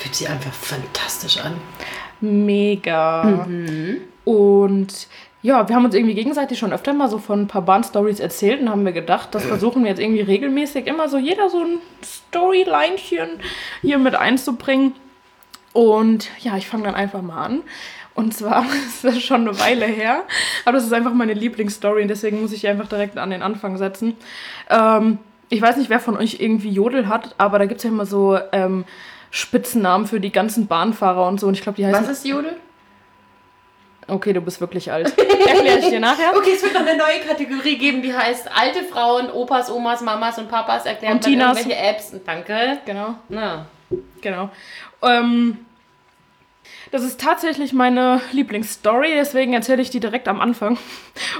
Fühlt 0.00 0.14
sich 0.14 0.28
einfach 0.28 0.52
fantastisch 0.52 1.38
an. 1.38 1.56
Mega. 2.20 3.46
Und 4.24 5.08
ja, 5.42 5.68
wir 5.68 5.74
haben 5.74 5.84
uns 5.84 5.94
irgendwie 5.94 6.14
gegenseitig 6.14 6.58
schon 6.58 6.72
öfter 6.72 6.92
mal 6.92 7.08
so 7.08 7.18
von 7.18 7.42
ein 7.42 7.48
paar 7.48 7.62
Bahn-Stories 7.62 8.20
erzählt 8.20 8.60
und 8.60 8.70
haben 8.70 8.84
wir 8.84 8.92
gedacht, 8.92 9.34
das 9.34 9.44
versuchen 9.46 9.82
wir 9.82 9.90
jetzt 9.90 10.00
irgendwie 10.00 10.22
regelmäßig 10.22 10.86
immer 10.86 11.08
so 11.08 11.18
jeder 11.18 11.50
so 11.50 11.60
ein 11.64 11.78
Storylinchen 12.04 13.40
hier 13.82 13.98
mit 13.98 14.14
einzubringen. 14.14 14.94
Und 15.72 16.28
ja, 16.40 16.56
ich 16.56 16.68
fange 16.68 16.84
dann 16.84 16.94
einfach 16.94 17.22
mal 17.22 17.44
an. 17.44 17.62
Und 18.14 18.34
zwar 18.34 18.64
ist 18.86 19.04
das 19.04 19.20
schon 19.20 19.48
eine 19.48 19.58
Weile 19.58 19.86
her, 19.86 20.22
aber 20.64 20.76
das 20.76 20.84
ist 20.84 20.92
einfach 20.92 21.14
meine 21.14 21.34
Lieblingsstory 21.34 22.02
und 22.02 22.08
deswegen 22.08 22.40
muss 22.40 22.52
ich 22.52 22.60
die 22.60 22.68
einfach 22.68 22.88
direkt 22.88 23.18
an 23.18 23.30
den 23.30 23.42
Anfang 23.42 23.78
setzen. 23.78 24.16
Ähm, 24.70 25.18
ich 25.48 25.60
weiß 25.60 25.76
nicht, 25.76 25.90
wer 25.90 26.00
von 26.00 26.16
euch 26.16 26.40
irgendwie 26.40 26.70
Jodel 26.70 27.08
hat, 27.08 27.34
aber 27.38 27.58
da 27.58 27.66
gibt 27.66 27.78
es 27.78 27.84
ja 27.84 27.90
immer 27.90 28.06
so 28.06 28.38
ähm, 28.52 28.84
Spitzennamen 29.30 30.06
für 30.06 30.20
die 30.20 30.30
ganzen 30.30 30.66
Bahnfahrer 30.66 31.26
und 31.26 31.40
so. 31.40 31.46
Und 31.48 31.54
ich 31.54 31.62
glaube, 31.62 31.76
die 31.76 31.86
heißen. 31.86 32.02
Was 32.02 32.10
ist 32.10 32.26
Jodel? 32.26 32.56
Okay, 34.08 34.32
du 34.32 34.40
bist 34.40 34.60
wirklich 34.60 34.90
alt. 34.90 35.16
Erkläre 35.46 35.78
ich 35.78 35.88
dir 35.88 36.00
nachher. 36.00 36.36
Okay, 36.36 36.52
es 36.54 36.62
wird 36.62 36.74
noch 36.74 36.80
eine 36.80 36.96
neue 36.96 37.20
Kategorie 37.26 37.78
geben, 37.78 38.02
die 38.02 38.14
heißt 38.14 38.48
alte 38.54 38.82
Frauen, 38.84 39.30
Opas, 39.30 39.70
Omas, 39.70 40.00
Mamas 40.02 40.38
und 40.38 40.48
Papas 40.48 40.86
erklären 40.86 41.14
Und 41.14 41.24
dann 41.24 41.32
Tinas. 41.32 41.58
irgendwelche 41.58 41.82
Apps. 41.82 42.12
Danke. 42.26 42.78
Genau, 42.84 43.14
Na. 43.28 43.66
genau. 44.20 44.50
Ähm, 45.02 45.58
das 46.90 47.04
ist 47.04 47.20
tatsächlich 47.20 47.72
meine 47.72 48.20
Lieblingsstory, 48.32 49.12
deswegen 49.14 49.54
erzähle 49.54 49.80
ich 49.82 49.90
die 49.90 50.00
direkt 50.00 50.28
am 50.28 50.40
Anfang. 50.40 50.78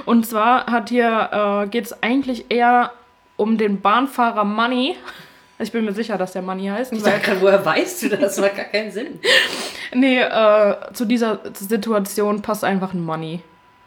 Und 0.05 0.25
zwar 0.25 0.65
hat 0.65 0.89
hier, 0.89 1.63
äh, 1.65 1.67
geht 1.67 1.85
es 1.85 2.01
eigentlich 2.01 2.45
eher 2.49 2.91
um 3.35 3.57
den 3.57 3.81
Bahnfahrer 3.81 4.45
Money. 4.45 4.95
Ich 5.63 5.71
bin 5.71 5.85
mir 5.85 5.93
sicher, 5.93 6.17
dass 6.17 6.33
der 6.33 6.41
Money 6.41 6.67
heißt. 6.67 6.91
Ich 6.93 7.01
sag 7.01 7.23
grad, 7.23 7.41
woher 7.41 7.63
weißt 7.65 8.03
du 8.03 8.09
das? 8.09 8.19
Das 8.19 8.37
macht 8.39 8.55
gar 8.55 8.65
keinen 8.65 8.91
Sinn. 8.91 9.19
Nee, 9.95 10.21
äh, 10.21 10.75
zu 10.93 11.05
dieser 11.05 11.39
Situation 11.53 12.41
passt 12.41 12.63
einfach 12.63 12.93
ein 12.93 13.05
Money. 13.05 13.41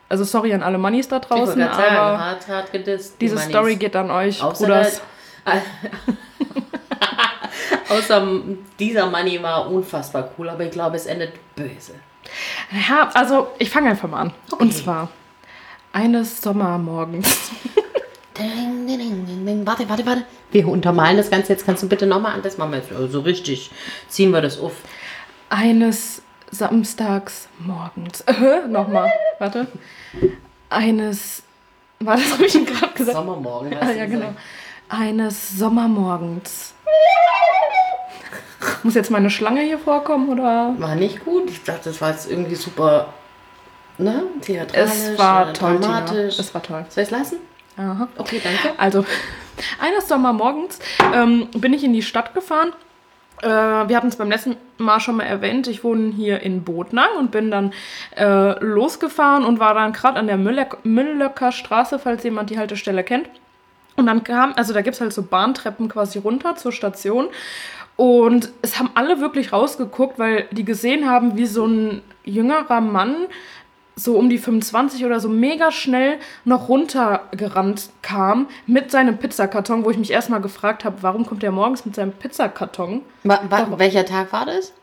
Also 0.09 0.23
sorry 0.23 0.55
an 0.55 0.63
alle 0.63 0.79
Moneys 0.79 1.09
da 1.09 1.19
draußen, 1.19 1.59
gerade 1.59 1.75
sagen, 1.75 1.97
aber 1.97 2.19
hart, 2.21 2.47
hart 2.47 2.71
gedisst. 2.73 3.15
die 3.15 3.25
diese 3.25 3.35
Mannis. 3.35 3.51
Story 3.51 3.75
geht 3.75 3.97
an 3.97 4.13
euch, 4.13 4.41
Außer 4.41 4.67
Bruders. 4.67 5.01
der- 5.45 5.57
Außer 7.89 8.25
dieser 8.79 9.07
Money 9.07 9.43
war 9.43 9.69
unfassbar 9.69 10.31
cool, 10.39 10.49
aber 10.49 10.63
ich 10.65 10.71
glaube, 10.71 10.95
es 10.95 11.07
endet 11.07 11.33
böse. 11.57 11.95
Ja, 12.89 13.11
also 13.15 13.49
ich 13.59 13.69
fange 13.71 13.91
einfach 13.91 14.09
mal 14.09 14.21
an. 14.21 14.33
Okay. 14.53 14.63
Und 14.63 14.73
zwar 14.73 15.09
eines 15.93 16.41
Sommermorgens. 16.41 17.51
Warte, 19.65 19.89
warte, 19.89 20.07
warte. 20.07 20.25
Wir 20.53 20.69
untermalen 20.69 21.17
das 21.17 21.31
Ganze. 21.31 21.53
Jetzt 21.53 21.67
kannst 21.67 21.83
du 21.83 21.89
bitte 21.89 22.07
nochmal 22.07 22.33
an. 22.35 22.43
Das 22.43 22.59
machen 22.59 22.73
wir 22.73 22.79
jetzt 22.79 22.91
so 22.91 22.97
also 22.97 23.21
richtig. 23.21 23.71
Ziehen 24.09 24.31
wir 24.31 24.43
das 24.43 24.61
auf. 24.61 24.73
Eines 25.49 26.23
Samstags 26.51 27.49
morgens. 27.59 28.21
Äh, 28.27 28.69
nochmal. 28.69 29.11
Warte. 29.39 29.67
Eines. 30.71 31.43
War 32.01 32.17
das 32.17 32.33
habe 32.33 32.45
ich 32.45 32.55
ihn 32.55 32.67
gerade 32.67 32.93
gesagt? 32.93 33.17
Sommermorgen. 33.17 33.75
Ah, 33.81 33.91
ja, 33.91 34.07
genau. 34.07 34.35
Eines 34.89 35.59
Sommermorgens. 35.59 36.75
Muss 38.83 38.95
jetzt 38.95 39.11
meine 39.11 39.31
Schlange 39.31 39.63
hier 39.63 39.79
vorkommen 39.79 40.29
oder? 40.29 40.75
War 40.79 40.95
nicht 40.95 41.25
gut. 41.25 41.51
Ich 41.51 41.63
dachte, 41.65 41.91
das 41.91 42.01
war 42.01 42.11
jetzt 42.11 42.31
irgendwie 42.31 42.55
super. 42.55 43.13
Ne? 43.99 44.25
Theatralisch. 44.43 44.93
Es 44.93 45.19
war 45.19 45.53
toll, 45.55 45.77
Tina. 45.81 46.01
dramatisch. 46.01 46.39
Es 46.39 46.55
war 46.55 46.63
toll. 46.63 46.85
Soll 46.89 47.03
ich 47.03 47.09
es 47.09 47.11
lassen? 47.11 47.39
Aha. 47.77 48.09
Okay, 48.17 48.41
danke. 48.43 48.79
Also, 48.79 49.05
eines 49.81 50.09
Sommermorgens 50.09 50.79
ähm, 51.15 51.49
bin 51.57 51.73
ich 51.73 51.85
in 51.85 51.93
die 51.93 52.03
Stadt 52.03 52.35
gefahren. 52.35 52.73
Äh, 53.43 53.49
wir 53.49 53.97
hatten 53.97 54.09
es 54.09 54.17
beim 54.17 54.31
letzten 54.31 54.57
Mal 54.79 55.01
schon 55.01 55.17
mal 55.17 55.25
erwähnt. 55.25 55.67
Ich 55.67 55.85
wohne 55.85 56.13
hier 56.13 56.41
in 56.41 56.65
Botnang 56.65 57.09
und 57.19 57.31
bin 57.31 57.51
dann 57.51 57.73
äh, 58.17 58.59
losgefahren 58.65 59.45
und 59.45 59.59
war 59.61 59.75
dann 59.75 59.93
gerade 59.93 60.19
an 60.19 60.27
der 60.27 60.39
Müllöck 60.39 60.79
Müllöcker 60.85 61.53
Straße, 61.53 61.99
falls 61.99 62.25
jemand 62.25 62.51
die 62.51 62.59
Haltestelle 62.59 63.05
kennt. 63.05 63.29
Und 63.97 64.07
dann 64.07 64.25
kam, 64.25 64.53
also 64.57 64.73
da 64.73 64.83
gibt 64.83 64.95
es 64.95 65.01
halt 65.01 65.13
so 65.13 65.23
Bahntreppen 65.23 65.89
quasi 65.89 66.19
runter 66.19 66.57
zur 66.57 66.73
Station. 66.73 67.29
Und 67.97 68.53
es 68.61 68.79
haben 68.79 68.91
alle 68.95 69.21
wirklich 69.21 69.53
rausgeguckt, 69.53 70.19
weil 70.19 70.47
die 70.51 70.67
gesehen 70.67 71.09
haben, 71.09 71.37
wie 71.37 71.47
so 71.47 71.67
ein 71.67 72.03
jüngerer 72.25 72.83
Mann, 72.83 73.27
so 73.99 74.17
um 74.17 74.29
die 74.29 74.39
25 74.39 75.07
oder 75.07 75.21
so, 75.21 75.29
mega 75.29 75.73
schnell 75.73 76.19
noch 76.45 76.69
runtergerannt 76.69 77.89
kam 78.03 78.47
mit 78.67 78.91
seinem 78.91 79.17
Pizzakarton, 79.17 79.85
wo 79.85 79.91
ich 79.91 79.97
mich 79.97 80.11
erstmal 80.11 80.43
gefragt 80.43 80.85
habe, 80.85 80.97
warum 81.01 81.25
kommt 81.25 81.43
er 81.43 81.51
morgens 81.51 81.87
mit 81.87 81.95
seinem 81.95 82.13
Pizzakarton? 82.13 83.01
Wa 83.25 83.41
wa 83.49 83.67
welcher 83.79 84.05
Tag 84.05 84.33
war 84.33 84.45
das? 84.45 84.75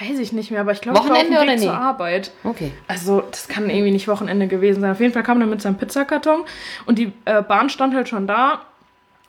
Weiß 0.00 0.18
ich 0.18 0.32
nicht 0.32 0.50
mehr, 0.50 0.62
aber 0.62 0.72
ich 0.72 0.80
glaube, 0.80 0.98
ich 0.98 1.04
war 1.04 1.12
auf 1.12 1.18
Wochenende 1.18 1.36
dem 1.36 1.48
Weg 1.48 1.48
oder 1.48 1.56
nee? 1.56 1.66
zur 1.66 1.74
Arbeit. 1.74 2.32
Okay. 2.44 2.72
Also, 2.88 3.22
das 3.30 3.46
kann 3.46 3.68
irgendwie 3.68 3.90
nicht 3.90 4.08
Wochenende 4.08 4.48
gewesen 4.48 4.80
sein. 4.80 4.92
Auf 4.92 5.00
jeden 5.00 5.12
Fall 5.12 5.22
kam 5.22 5.42
er 5.42 5.46
mit 5.46 5.60
seinem 5.60 5.76
Pizzakarton 5.76 6.44
und 6.86 6.98
die 6.98 7.12
äh, 7.26 7.42
Bahn 7.42 7.68
stand 7.68 7.94
halt 7.94 8.08
schon 8.08 8.26
da 8.26 8.62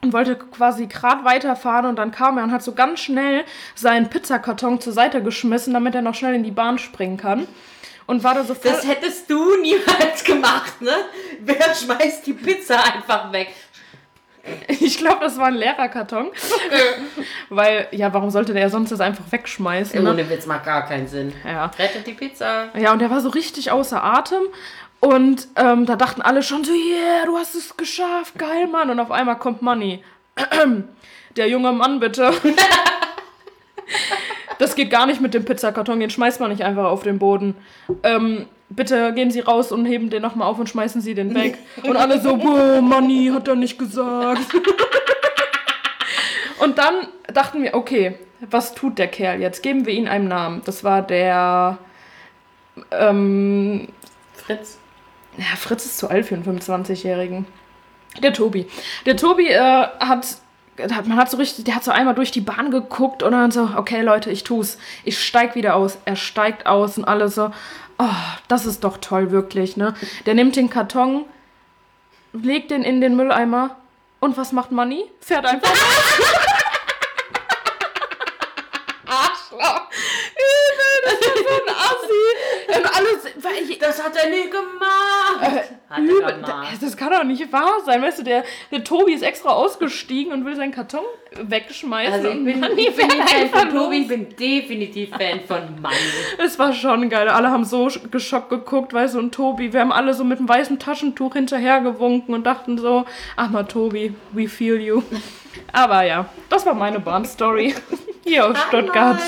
und 0.01 0.13
wollte 0.13 0.37
quasi 0.37 0.87
gerade 0.87 1.25
weiterfahren 1.25 1.85
und 1.85 1.97
dann 1.97 2.11
kam 2.11 2.37
er 2.37 2.45
und 2.45 2.53
hat 2.53 2.63
so 2.63 2.71
ganz 2.71 3.01
schnell 3.01 3.43
seinen 3.75 4.09
Pizzakarton 4.09 4.79
zur 4.79 4.93
Seite 4.93 5.21
geschmissen, 5.21 5.73
damit 5.73 5.95
er 5.95 6.01
noch 6.01 6.15
schnell 6.15 6.33
in 6.33 6.43
die 6.43 6.51
Bahn 6.51 6.77
springen 6.77 7.17
kann. 7.17 7.45
Und 8.05 8.23
war 8.23 8.35
da 8.35 8.43
so 8.43 8.53
voll. 8.53 8.71
Das 8.71 8.87
hättest 8.87 9.29
du 9.29 9.55
niemals 9.61 10.23
gemacht, 10.23 10.81
ne? 10.81 10.93
Wer 11.39 11.73
schmeißt 11.73 12.25
die 12.25 12.33
Pizza 12.33 12.83
einfach 12.83 13.31
weg? 13.31 13.53
Ich 14.67 14.97
glaube, 14.97 15.19
das 15.21 15.37
war 15.37 15.47
ein 15.47 15.53
leerer 15.53 15.87
Karton. 15.87 16.29
Weil, 17.49 17.87
ja, 17.91 18.13
warum 18.13 18.29
sollte 18.29 18.53
der 18.53 18.69
sonst 18.69 18.91
das 18.91 18.99
einfach 18.99 19.23
wegschmeißen? 19.29 20.03
Ne? 20.03 20.09
Ohne 20.09 20.29
Witz 20.29 20.45
macht 20.45 20.65
gar 20.65 20.85
keinen 20.85 21.07
Sinn. 21.07 21.33
Ja. 21.45 21.67
Rettet 21.79 22.05
die 22.05 22.13
Pizza. 22.13 22.67
Ja, 22.77 22.91
und 22.91 22.99
der 22.99 23.09
war 23.09 23.21
so 23.21 23.29
richtig 23.29 23.71
außer 23.71 24.03
Atem. 24.03 24.41
Und 24.99 25.47
ähm, 25.55 25.85
da 25.85 25.95
dachten 25.95 26.21
alle 26.21 26.43
schon 26.43 26.63
so, 26.63 26.73
yeah, 26.73 27.25
du 27.25 27.37
hast 27.37 27.55
es 27.55 27.77
geschafft, 27.77 28.37
geil, 28.37 28.67
Mann. 28.67 28.89
Und 28.89 28.99
auf 28.99 29.11
einmal 29.11 29.37
kommt 29.37 29.61
Money. 29.61 30.03
Der 31.37 31.47
junge 31.47 31.71
Mann, 31.71 31.99
bitte. 31.99 32.33
Das 34.73 34.77
geht 34.77 34.89
gar 34.89 35.05
nicht 35.05 35.21
mit 35.21 35.35
dem 35.35 35.45
Pizzakarton, 35.45 35.99
den 35.99 36.09
schmeißt 36.09 36.39
man 36.39 36.49
nicht 36.49 36.63
einfach 36.63 36.85
auf 36.85 37.03
den 37.03 37.19
Boden. 37.19 37.53
Ähm, 38.01 38.47
bitte 38.69 39.13
gehen 39.13 39.29
Sie 39.29 39.41
raus 39.41 39.71
und 39.71 39.85
heben 39.85 40.09
den 40.09 40.23
nochmal 40.23 40.47
auf 40.47 40.57
und 40.57 40.67
schmeißen 40.67 40.99
Sie 40.99 41.13
den 41.13 41.35
weg. 41.35 41.59
Und 41.83 41.95
alle 41.95 42.19
so, 42.19 42.37
boah, 42.37 42.81
Money, 42.81 43.29
hat 43.31 43.47
er 43.47 43.53
nicht 43.53 43.77
gesagt. 43.77 44.41
Und 46.59 46.79
dann 46.79 47.07
dachten 47.31 47.61
wir, 47.61 47.75
okay, 47.75 48.17
was 48.39 48.73
tut 48.73 48.97
der 48.97 49.09
Kerl 49.09 49.41
jetzt? 49.41 49.61
Geben 49.61 49.85
wir 49.85 49.93
ihm 49.93 50.07
einen 50.07 50.27
Namen. 50.27 50.63
Das 50.65 50.83
war 50.83 51.03
der 51.03 51.77
ähm, 52.89 53.89
Fritz. 54.33 54.79
ja, 55.37 55.55
Fritz 55.55 55.85
ist 55.85 55.99
zu 55.99 56.09
alt 56.09 56.25
für 56.25 56.33
einen 56.33 56.45
25-Jährigen. 56.45 57.45
Der 58.23 58.33
Tobi. 58.33 58.65
Der 59.05 59.17
Tobi 59.17 59.49
äh, 59.49 59.59
hat, 59.59 60.25
man 60.77 61.17
hat 61.17 61.29
so 61.29 61.37
richtig, 61.37 61.65
der 61.65 61.75
hat 61.75 61.83
so 61.83 61.91
einmal 61.91 62.15
durch 62.15 62.31
die 62.31 62.41
Bahn 62.41 62.71
geguckt 62.71 63.23
und 63.23 63.31
dann 63.31 63.51
so, 63.51 63.69
okay 63.75 64.01
Leute, 64.01 64.31
ich 64.31 64.43
tu's. 64.43 64.77
Ich 65.03 65.23
steig 65.23 65.55
wieder 65.55 65.75
aus. 65.75 65.97
Er 66.05 66.15
steigt 66.15 66.65
aus 66.65 66.97
und 66.97 67.05
alle 67.05 67.29
so, 67.29 67.51
oh, 67.99 68.05
das 68.47 68.65
ist 68.65 68.83
doch 68.83 68.97
toll, 68.97 69.31
wirklich, 69.31 69.77
ne? 69.77 69.93
Der 70.25 70.33
nimmt 70.33 70.55
den 70.55 70.69
Karton, 70.69 71.25
legt 72.33 72.71
den 72.71 72.83
in 72.83 73.01
den 73.01 73.15
Mülleimer 73.15 73.77
und 74.19 74.37
was 74.37 74.51
macht 74.51 74.71
Manni? 74.71 75.05
Fährt 75.19 75.45
einfach 75.45 75.71
Arschloch. 79.05 79.87
Übel, 80.33 80.93
das 81.05 81.13
ist 81.13 81.43
so 81.43 81.53
ein 81.53 81.69
Assi. 81.75 82.25
Und 82.79 82.85
alles, 82.95 83.22
weil 83.41 83.69
ich, 83.69 83.77
Das 83.79 84.03
hat 84.03 84.15
er 84.15 84.29
nie 84.29 84.49
gemacht. 84.49 85.69
hat 85.89 85.97
er 85.97 86.03
Übel, 86.03 86.33
gemacht. 86.41 86.77
das, 86.81 86.95
kann 86.97 87.11
doch 87.11 87.23
nicht 87.23 87.51
wahr 87.51 87.73
sein. 87.85 88.01
Weißt 88.01 88.19
du, 88.19 88.23
der, 88.23 88.43
der 88.71 88.83
Tobi 88.83 89.13
ist 89.13 89.21
extra 89.23 89.49
ausgestiegen 89.51 90.31
und 90.33 90.45
will 90.45 90.55
seinen 90.55 90.71
Karton 90.71 91.03
wegschmeißen. 91.41 92.13
Also 92.13 92.27
ich 92.29 92.35
und 92.35 92.45
bin, 92.45 92.59
Manni 92.59 92.87
ich 92.87 92.95
bin 92.95 93.09
Fan 93.09 93.49
von 93.49 93.69
Tobi, 93.69 93.97
ich 94.01 94.07
bin 94.07 94.29
definitiv 94.35 95.09
Fan 95.09 95.41
von 95.47 95.81
Manni. 95.81 95.95
Es 96.37 96.57
war 96.59 96.73
schon 96.73 97.09
geil. 97.09 97.27
Alle 97.29 97.49
haben 97.49 97.65
so 97.65 97.87
sch- 97.87 98.07
geschockt 98.09 98.49
geguckt, 98.49 98.93
weißt 98.93 99.15
du, 99.15 99.19
und 99.19 99.33
Tobi. 99.33 99.73
Wir 99.73 99.81
haben 99.81 99.91
alle 99.91 100.13
so 100.13 100.23
mit 100.23 100.39
einem 100.39 100.49
weißen 100.49 100.79
Taschentuch 100.79 101.33
hinterhergewunken 101.33 102.33
und 102.33 102.43
dachten 102.45 102.77
so, 102.77 103.05
ach 103.35 103.49
mal 103.49 103.63
Tobi, 103.63 104.13
we 104.31 104.47
feel 104.47 104.79
you. 104.79 105.01
Aber 105.71 106.03
ja, 106.03 106.25
das 106.49 106.65
war 106.65 106.73
meine 106.73 106.99
Bahnstory. 106.99 107.75
Hier 108.23 108.47
aus 108.47 108.57
Stuttgart. 108.67 109.19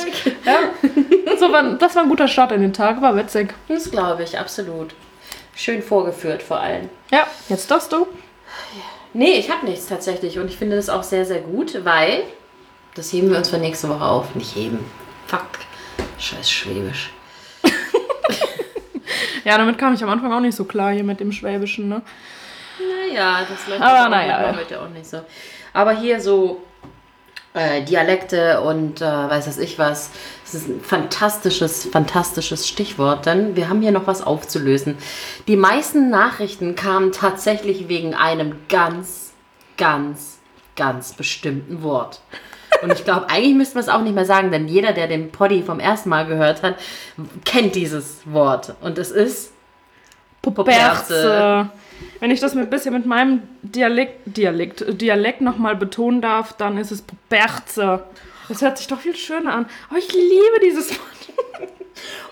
Ja. 0.46 1.38
So 1.38 1.52
war, 1.52 1.64
das 1.74 1.96
war 1.96 2.04
ein 2.04 2.10
guter 2.10 2.28
Start 2.30 2.54
in 2.54 2.62
den 2.62 2.72
Tag, 2.72 3.02
war 3.02 3.16
witzig. 3.18 3.54
Das 3.68 3.92
glaube 3.92 4.24
ich, 4.24 4.40
absolut. 4.40 4.96
Schön 5.54 5.82
vorgeführt 5.82 6.42
vor 6.42 6.60
allem. 6.60 6.90
Ja, 7.12 7.28
jetzt 7.50 7.70
darfst 7.70 7.92
du. 7.92 8.08
Nee, 9.14 9.34
ich 9.34 9.50
habe 9.50 9.66
nichts 9.66 9.88
tatsächlich 9.88 10.40
und 10.40 10.48
ich 10.48 10.58
finde 10.58 10.76
das 10.76 10.90
auch 10.90 11.04
sehr, 11.04 11.26
sehr 11.26 11.40
gut, 11.42 11.84
weil 11.84 12.24
das 12.96 13.12
heben 13.12 13.30
wir 13.30 13.38
uns 13.38 13.50
für 13.50 13.58
nächste 13.58 13.90
Woche 13.90 14.04
auf. 14.04 14.34
Nicht 14.36 14.56
heben. 14.56 14.80
Fuck. 15.28 15.42
Scheiß 16.18 16.50
Schwäbisch. 16.50 17.12
Ja, 19.46 19.60
damit 19.60 19.78
kam 19.78 19.94
ich 19.94 20.04
am 20.04 20.10
Anfang 20.10 20.34
auch 20.34 20.40
nicht 20.40 20.56
so 20.56 20.66
klar 20.66 20.92
hier 20.92 21.04
mit 21.04 21.20
dem 21.20 21.32
Schwäbischen, 21.32 21.88
ne? 21.88 22.02
Naja, 22.80 23.42
das 23.48 23.68
läuft 23.68 23.80
Aber 23.80 24.06
auch 24.06 24.10
naja, 24.10 24.56
heute 24.58 24.82
auch 24.82 24.90
nicht 24.90 25.06
so. 25.06 25.18
Aber 25.76 25.92
hier 25.92 26.22
so 26.22 26.64
äh, 27.54 27.84
Dialekte 27.84 28.62
und 28.62 29.02
äh, 29.02 29.06
weiß 29.06 29.48
was 29.48 29.58
ich 29.58 29.78
was. 29.78 30.10
Das 30.46 30.54
ist 30.54 30.70
ein 30.70 30.80
fantastisches, 30.80 31.86
fantastisches 31.86 32.66
Stichwort, 32.66 33.26
denn 33.26 33.58
wir 33.58 33.68
haben 33.68 33.82
hier 33.82 33.92
noch 33.92 34.08
was 34.08 34.22
aufzulösen. 34.22 34.98
Die 35.48 35.58
meisten 35.58 36.10
Nachrichten 36.10 36.76
kamen 36.76 37.12
tatsächlich 37.12 37.90
wegen 37.90 38.14
einem 38.14 38.56
ganz, 38.70 39.34
ganz, 39.76 40.40
ganz 40.78 41.12
bestimmten 41.12 41.84
Wort. 41.84 42.22
Und 42.82 42.94
ich 42.94 43.04
glaube, 43.04 43.30
eigentlich 43.30 43.56
müssten 43.56 43.76
wir 43.76 43.82
es 43.82 43.90
auch 43.90 44.02
nicht 44.02 44.16
mehr 44.16 44.26
sagen, 44.26 44.52
denn 44.52 44.70
jeder, 44.70 44.94
der 44.94 45.08
den 45.08 45.30
Poddy 45.30 45.62
vom 45.62 45.82
ersten 45.82 46.08
Mal 46.08 46.26
gehört 46.26 46.64
hat, 46.64 46.76
kennt 47.44 47.76
dieses 47.76 48.20
Wort. 48.26 48.76
Und 48.80 48.98
es 48.98 49.12
ist 49.12 49.52
Berze. 50.52 51.70
Wenn 52.20 52.32
ich 52.32 52.40
das 52.40 52.56
mit 52.56 52.66
ein 52.66 52.70
bisschen 52.70 52.94
mit 52.94 53.06
meinem 53.06 53.44
Dialekt, 53.62 54.38
Dialekt, 54.38 55.02
Dialekt 55.02 55.42
nochmal 55.42 55.76
betonen 55.76 56.22
darf, 56.22 56.54
dann 56.54 56.78
ist 56.78 56.92
es 56.92 57.04
Berze. 57.30 58.04
Das 58.48 58.62
hört 58.62 58.78
sich 58.78 58.88
doch 58.88 59.00
viel 59.00 59.16
schöner 59.16 59.54
an. 59.54 59.66
Aber 59.90 59.98
ich 59.98 60.12
liebe 60.14 60.60
dieses 60.64 60.92
Wort. 60.92 61.70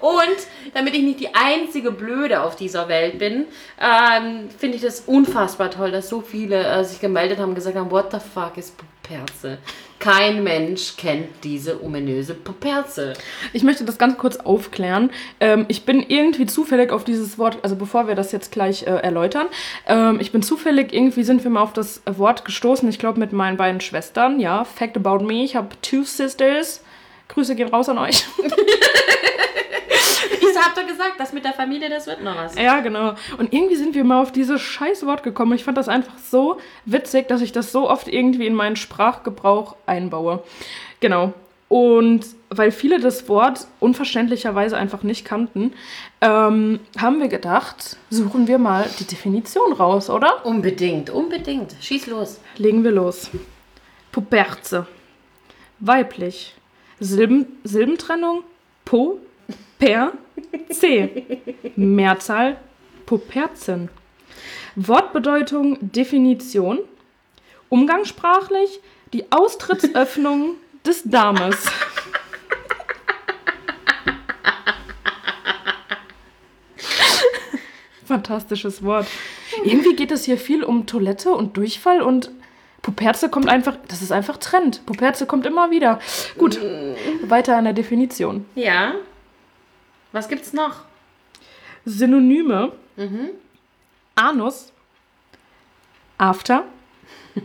Und 0.02 0.48
damit 0.74 0.94
ich 0.96 1.04
nicht 1.04 1.20
die 1.20 1.34
einzige 1.34 1.92
Blöde 1.92 2.42
auf 2.42 2.56
dieser 2.56 2.90
Welt 2.90 3.20
bin, 3.20 3.46
ähm, 3.80 4.50
finde 4.58 4.76
ich 4.76 4.82
das 4.82 5.02
unfassbar 5.02 5.72
toll, 5.72 5.92
dass 5.92 6.10
so 6.10 6.22
viele 6.22 6.64
äh, 6.64 6.84
sich 6.84 7.00
gemeldet 7.00 7.40
haben 7.40 7.50
und 7.50 7.56
gesagt 7.56 7.78
haben, 7.78 7.90
what 7.90 8.12
the 8.12 8.18
fuck 8.20 8.58
ist 8.58 8.76
Puperze? 9.04 9.58
Kein 10.00 10.44
Mensch 10.44 10.98
kennt 10.98 11.44
diese 11.44 11.84
ominöse 11.84 12.34
Puperze. 12.34 13.14
Ich 13.54 13.64
möchte 13.64 13.86
das 13.86 13.98
ganz 13.98 14.18
kurz 14.18 14.38
aufklären. 14.38 15.12
Ähm, 15.40 15.66
ich 15.68 15.86
bin 15.86 16.02
irgendwie 16.02 16.46
zufällig 16.46 16.92
auf 16.92 17.04
dieses 17.04 17.38
Wort, 17.38 17.60
also 17.64 17.76
bevor 17.76 18.08
wir 18.08 18.16
das 18.16 18.32
jetzt 18.32 18.52
gleich 18.52 18.84
äh, 18.84 18.92
erläutern, 18.92 19.48
ähm, 19.88 20.20
ich 20.20 20.32
bin 20.32 20.42
zufällig, 20.42 20.94
irgendwie 20.94 21.24
sind 21.24 21.44
wir 21.44 21.52
mal 21.52 21.62
auf 21.62 21.74
das 21.74 22.02
Wort 22.06 22.46
gestoßen, 22.46 22.88
ich 22.90 23.00
glaube 23.00 23.20
mit 23.20 23.34
meinen 23.34 23.58
beiden 23.58 23.82
Schwestern, 23.82 24.40
ja, 24.40 24.64
Fact 24.64 24.98
about 24.98 25.24
me, 25.24 25.44
ich 25.44 25.56
habe 25.56 25.70
two 25.82 26.04
sisters. 26.04 26.84
Grüße 27.30 27.56
gehen 27.56 27.70
raus 27.70 27.90
an 27.90 27.98
euch. 27.98 28.26
Ich 30.56 30.66
hab 30.66 30.76
doch 30.76 30.88
gesagt, 30.88 31.14
das 31.18 31.34
mit 31.34 31.46
der 31.46 31.54
Familie, 31.54 31.90
das 31.90 32.08
wird 32.08 32.24
noch 32.24 32.36
was. 32.36 32.56
Ja, 32.56 32.80
genau. 32.80 33.16
Und 33.38 33.54
irgendwie 33.54 33.76
sind 33.76 33.96
wir 33.96 34.04
mal 34.04 34.22
auf 34.22 34.32
dieses 34.32 34.62
scheiß 34.62 35.06
Wort 35.06 35.24
gekommen. 35.24 35.54
Ich 35.54 35.64
fand 35.64 35.78
das 35.78 35.90
einfach 35.90 36.18
so 36.18 36.58
witzig, 36.86 37.28
dass 37.28 37.42
ich 37.42 37.52
das 37.52 37.72
so 37.72 37.90
oft 37.90 38.08
irgendwie 38.08 38.48
in 38.48 38.56
meinen 38.56 38.76
Sprachgebrauch 38.76 39.76
einbaue. 39.86 40.44
Genau. 41.00 41.34
Und 41.70 42.28
weil 42.50 42.72
viele 42.72 43.00
das 43.00 43.28
Wort 43.28 43.66
unverständlicherweise 43.80 44.78
einfach 44.78 45.02
nicht 45.02 45.26
kannten, 45.26 45.74
ähm, 46.22 46.80
haben 47.00 47.20
wir 47.20 47.30
gedacht, 47.30 47.98
suchen 48.12 48.48
wir 48.48 48.60
mal 48.60 48.88
die 49.00 49.06
Definition 49.06 49.74
raus, 49.74 50.10
oder? 50.10 50.46
Unbedingt, 50.46 51.10
unbedingt. 51.10 51.76
Schieß 51.82 52.08
los. 52.08 52.40
Legen 52.58 52.84
wir 52.84 52.92
los. 52.92 53.32
Puperze. 54.12 54.86
Weiblich. 55.80 56.54
Silben, 57.00 57.48
Silbentrennung. 57.64 58.44
Po. 58.86 59.18
Per. 59.80 60.14
C. 60.70 61.26
Mehrzahl. 61.76 62.58
Puperzen. 63.06 63.90
Wortbedeutung. 64.76 65.78
Definition. 65.82 66.80
Umgangssprachlich. 67.70 68.80
Die 69.14 69.32
Austrittsöffnung 69.32 70.56
des 70.86 71.04
Dames. 71.04 71.66
Fantastisches 78.06 78.84
Wort. 78.84 79.08
Irgendwie 79.64 79.96
geht 79.96 80.12
es 80.12 80.26
hier 80.26 80.38
viel 80.38 80.64
um 80.64 80.86
Toilette 80.86 81.32
und 81.32 81.58
Durchfall 81.58 82.02
und 82.02 82.32
Puperze 82.82 83.30
kommt 83.30 83.48
einfach, 83.50 83.78
das 83.88 84.02
ist 84.02 84.12
einfach 84.12 84.38
Trend. 84.38 84.86
Puperze 84.86 85.26
kommt 85.26 85.46
immer 85.46 85.72
wieder. 85.72 86.00
Gut, 86.38 86.60
weiter 87.24 87.56
an 87.56 87.64
der 87.64 87.74
Definition. 87.74 88.46
Ja. 88.56 88.96
Was 90.14 90.30
gibt's 90.30 90.54
noch? 90.54 90.78
Synonyme. 91.84 92.72
Anus. 94.16 94.72
After. 96.18 96.64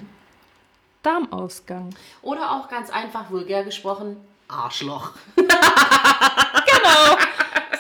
Darmausgang. 1.03 1.91
Oder 2.23 2.53
auch 2.53 2.69
ganz 2.69 2.91
einfach 2.91 3.31
vulgär 3.31 3.65
gesprochen, 3.65 4.17
Arschloch. 4.47 5.15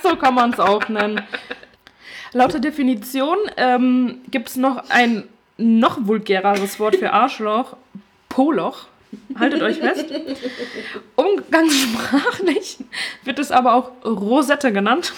So 0.03 0.16
kann 0.16 0.35
man 0.35 0.53
es 0.53 0.61
auch 0.61 0.88
nennen. 0.88 1.20
Laut 2.33 2.62
Definition 2.64 3.37
ähm, 3.57 4.22
gibt 4.31 4.48
es 4.48 4.57
noch 4.57 4.88
ein 4.90 5.29
noch 5.57 5.98
vulgäreres 6.07 6.79
Wort 6.79 6.96
für 6.96 7.12
Arschloch. 7.12 7.77
Poloch. 8.29 8.87
Haltet 9.38 9.62
euch 9.62 9.79
fest. 9.79 10.07
Umgangssprachlich 11.16 12.79
wird 13.25 13.38
es 13.38 13.51
aber 13.51 13.75
auch 13.75 13.90
Rosette 14.05 14.73
genannt. 14.73 15.12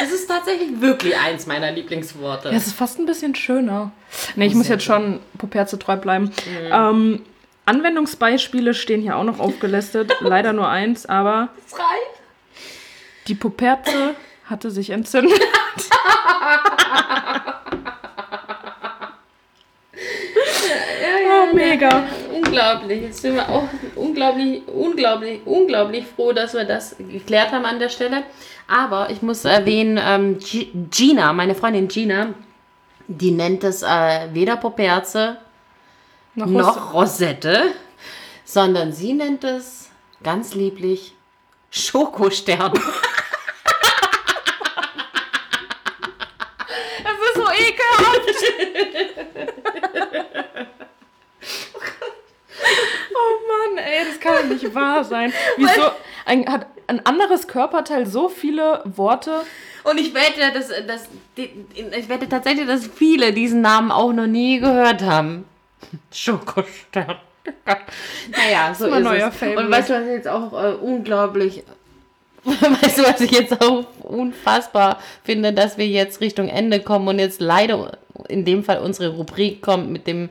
Das 0.00 0.10
ist 0.12 0.26
tatsächlich 0.26 0.80
wirklich 0.80 1.16
eins 1.16 1.46
meiner 1.46 1.70
Lieblingsworte. 1.72 2.48
Ja, 2.50 2.54
es 2.56 2.66
ist 2.66 2.76
fast 2.76 2.98
ein 2.98 3.06
bisschen 3.06 3.34
schöner. 3.34 3.92
Nee, 4.36 4.46
ich 4.46 4.54
muss 4.54 4.68
jetzt 4.68 4.84
schon 4.84 5.20
Puperze 5.38 5.78
treu 5.78 5.96
bleiben. 5.96 6.32
Ähm, 6.70 7.22
Anwendungsbeispiele 7.66 8.74
stehen 8.74 9.00
hier 9.00 9.16
auch 9.16 9.24
noch 9.24 9.38
aufgelistet. 9.38 10.12
Leider 10.20 10.52
nur 10.52 10.68
eins, 10.68 11.06
aber 11.06 11.48
Das 11.68 11.78
reicht. 11.78 12.20
die 13.28 13.34
Puperze 13.34 14.14
hatte 14.48 14.70
sich 14.70 14.90
entzündet. 14.90 15.40
Ja, 21.02 21.41
mega. 21.54 22.04
Unglaublich. 22.34 23.02
Jetzt 23.02 23.22
sind 23.22 23.34
wir 23.34 23.48
auch 23.48 23.68
unglaublich, 23.96 24.62
unglaublich, 24.68 25.40
unglaublich 25.44 26.04
froh, 26.06 26.32
dass 26.32 26.54
wir 26.54 26.64
das 26.64 26.96
geklärt 26.98 27.52
haben 27.52 27.64
an 27.64 27.78
der 27.78 27.88
Stelle. 27.88 28.22
Aber 28.68 29.10
ich 29.10 29.22
muss 29.22 29.44
erwähnen, 29.44 29.98
ähm, 30.02 30.38
G- 30.38 30.68
Gina, 30.90 31.32
meine 31.32 31.54
Freundin 31.54 31.88
Gina, 31.88 32.34
die 33.08 33.30
nennt 33.32 33.64
es 33.64 33.82
äh, 33.82 34.28
weder 34.32 34.56
Poperze 34.56 35.36
Noch, 36.34 36.46
noch 36.46 36.94
Rosette, 36.94 37.72
sondern 38.44 38.92
sie 38.92 39.12
nennt 39.12 39.44
es 39.44 39.90
ganz 40.22 40.54
lieblich 40.54 41.14
Schokostern. 41.70 42.72
Das 47.04 47.14
ist 47.14 47.34
so 47.34 47.42
ekelhaft. 47.50 48.36
oh 53.14 53.32
Mann, 53.48 53.78
ey, 53.84 54.04
das 54.06 54.11
kann 54.22 54.34
doch 54.36 54.44
nicht 54.44 54.74
wahr 54.74 55.04
sein. 55.04 55.32
Wieso 55.56 55.90
ein, 56.24 56.50
hat 56.50 56.66
ein 56.86 57.04
anderes 57.04 57.46
Körperteil 57.46 58.06
so 58.06 58.28
viele 58.28 58.82
Worte? 58.84 59.42
Und 59.84 59.98
ich 59.98 60.14
wette, 60.14 60.52
dass, 60.54 60.68
dass 60.86 61.08
ich 61.34 62.08
wette 62.08 62.28
tatsächlich, 62.28 62.66
dass 62.66 62.86
viele 62.86 63.32
diesen 63.32 63.60
Namen 63.60 63.90
auch 63.90 64.12
noch 64.12 64.26
nie 64.26 64.60
gehört 64.60 65.02
haben. 65.02 65.44
Schokostern. 66.12 67.16
Naja, 68.30 68.74
so 68.74 68.86
ist, 68.86 68.90
mein 68.90 69.02
neuer 69.02 69.28
es. 69.28 69.36
Favorite. 69.36 69.64
Und 69.64 69.70
weißt 69.70 69.90
du, 69.90 69.94
was 69.94 70.02
ich 70.02 70.12
jetzt 70.12 70.28
auch 70.28 70.52
äh, 70.52 70.74
unglaublich, 70.74 71.64
weißt 72.44 72.98
du, 72.98 73.02
was 73.02 73.20
ich 73.20 73.32
jetzt 73.32 73.60
auch 73.60 73.84
unfassbar 74.00 75.00
finde, 75.24 75.52
dass 75.52 75.76
wir 75.76 75.86
jetzt 75.86 76.20
Richtung 76.20 76.48
Ende 76.48 76.80
kommen 76.80 77.08
und 77.08 77.18
jetzt 77.18 77.40
leider 77.40 77.98
in 78.28 78.44
dem 78.44 78.62
Fall 78.62 78.78
unsere 78.78 79.16
Rubrik 79.16 79.62
kommt 79.62 79.90
mit 79.90 80.06
dem 80.06 80.28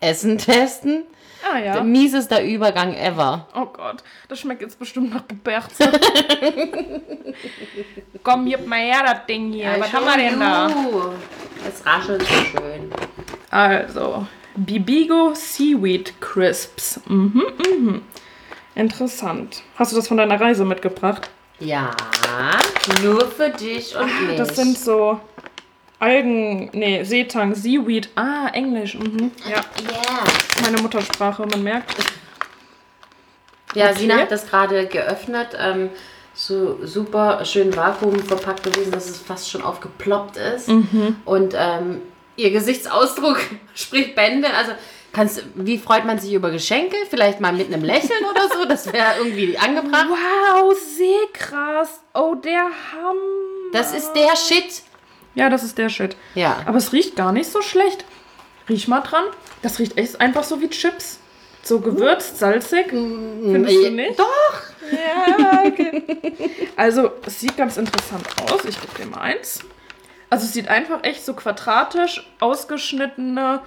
Essen 0.00 0.38
testen. 0.38 1.04
Ah 1.52 1.58
ja. 1.58 1.82
Miesester 1.82 2.42
Übergang 2.42 2.94
ever. 2.94 3.46
Oh 3.54 3.66
Gott, 3.66 4.02
das 4.28 4.40
schmeckt 4.40 4.62
jetzt 4.62 4.78
bestimmt 4.78 5.12
nach 5.12 5.26
Puberze. 5.26 5.92
Komm, 8.22 8.46
gib 8.46 8.66
mal 8.66 8.78
her 8.78 9.02
das 9.04 9.26
Ding 9.26 9.52
hier. 9.52 9.76
Was 9.78 9.92
haben 9.92 10.06
wir 10.06 10.16
denn 10.16 10.40
da? 10.40 10.70
Es 11.68 11.84
raschelt 11.84 12.22
so 12.22 12.34
schön. 12.34 12.90
Also, 13.50 14.26
Bibigo 14.56 15.34
Seaweed 15.34 16.20
Crisps. 16.20 17.00
Mhm, 17.06 17.44
mhm. 17.58 18.02
Interessant. 18.74 19.62
Hast 19.76 19.92
du 19.92 19.96
das 19.96 20.08
von 20.08 20.16
deiner 20.16 20.40
Reise 20.40 20.64
mitgebracht? 20.64 21.30
Ja, 21.60 21.90
nur 23.02 23.26
für 23.28 23.50
dich 23.50 23.96
und 23.96 24.26
mich. 24.26 24.36
Das 24.36 24.56
sind 24.56 24.76
so 24.76 25.20
Algen, 26.00 26.70
nee, 26.72 27.02
Seetang, 27.04 27.54
Seaweed. 27.54 28.08
Ah, 28.14 28.48
Englisch. 28.52 28.94
Mhm. 28.94 29.30
Ja, 29.48 29.60
Yeah. 29.82 30.24
meine 30.62 30.82
Muttersprache, 30.82 31.46
man 31.46 31.62
merkt. 31.62 31.94
Ja, 33.74 33.90
Okay. 33.90 33.98
Sina 34.00 34.16
hat 34.18 34.30
das 34.30 34.46
gerade 34.48 34.86
geöffnet. 34.86 35.48
Ähm, 35.58 35.90
so 36.34 36.84
super 36.84 37.44
schön 37.44 37.74
Vakuum 37.76 38.18
verpackt 38.20 38.64
gewesen, 38.64 38.90
dass 38.92 39.08
es 39.08 39.18
fast 39.18 39.50
schon 39.50 39.62
aufgeploppt 39.62 40.36
ist. 40.36 40.68
Mhm. 40.68 41.16
Und 41.24 41.54
ähm, 41.56 42.02
ihr 42.36 42.50
Gesichtsausdruck 42.50 43.38
spricht 43.74 44.14
Bände. 44.16 44.48
Also, 44.52 44.72
kannst, 45.12 45.44
wie 45.54 45.78
freut 45.78 46.04
man 46.04 46.18
sich 46.18 46.32
über 46.34 46.50
Geschenke? 46.50 46.96
Vielleicht 47.08 47.40
mal 47.40 47.52
mit 47.52 47.72
einem 47.72 47.84
Lächeln 47.84 48.24
oder 48.30 48.48
so? 48.48 48.64
Das 48.64 48.92
wäre 48.92 49.14
irgendwie 49.18 49.56
angebracht. 49.56 50.06
Wow, 50.08 50.74
Seegras. 50.76 52.00
Oh, 52.14 52.34
der 52.34 52.62
Hammer. 52.64 53.70
Das 53.72 53.92
ist 53.94 54.12
der 54.14 54.36
Shit. 54.36 54.82
Ja, 55.34 55.48
das 55.48 55.62
ist 55.62 55.78
der 55.78 55.88
Shit. 55.88 56.16
Ja. 56.34 56.58
Aber 56.66 56.78
es 56.78 56.92
riecht 56.92 57.16
gar 57.16 57.32
nicht 57.32 57.50
so 57.50 57.60
schlecht. 57.62 58.04
Riech 58.68 58.88
mal 58.88 59.00
dran. 59.00 59.24
Das 59.62 59.78
riecht 59.78 59.98
echt 59.98 60.20
einfach 60.20 60.44
so 60.44 60.60
wie 60.60 60.68
Chips. 60.68 61.18
So 61.62 61.80
gewürzt, 61.80 62.38
salzig. 62.38 62.88
Findest 62.90 63.74
du 63.74 63.90
nicht? 63.90 64.18
Doch. 64.18 64.62
Ja, 64.92 65.62
okay. 65.66 66.02
Also, 66.76 67.12
es 67.24 67.40
sieht 67.40 67.56
ganz 67.56 67.76
interessant 67.76 68.26
aus. 68.42 68.64
Ich 68.64 68.78
gebe 68.80 68.92
dir 68.98 69.06
mal 69.06 69.20
eins. 69.22 69.60
Also, 70.28 70.44
es 70.44 70.52
sieht 70.52 70.68
einfach 70.68 71.02
echt 71.04 71.24
so 71.24 71.32
quadratisch 71.32 72.28
ausgeschnittene 72.40 73.60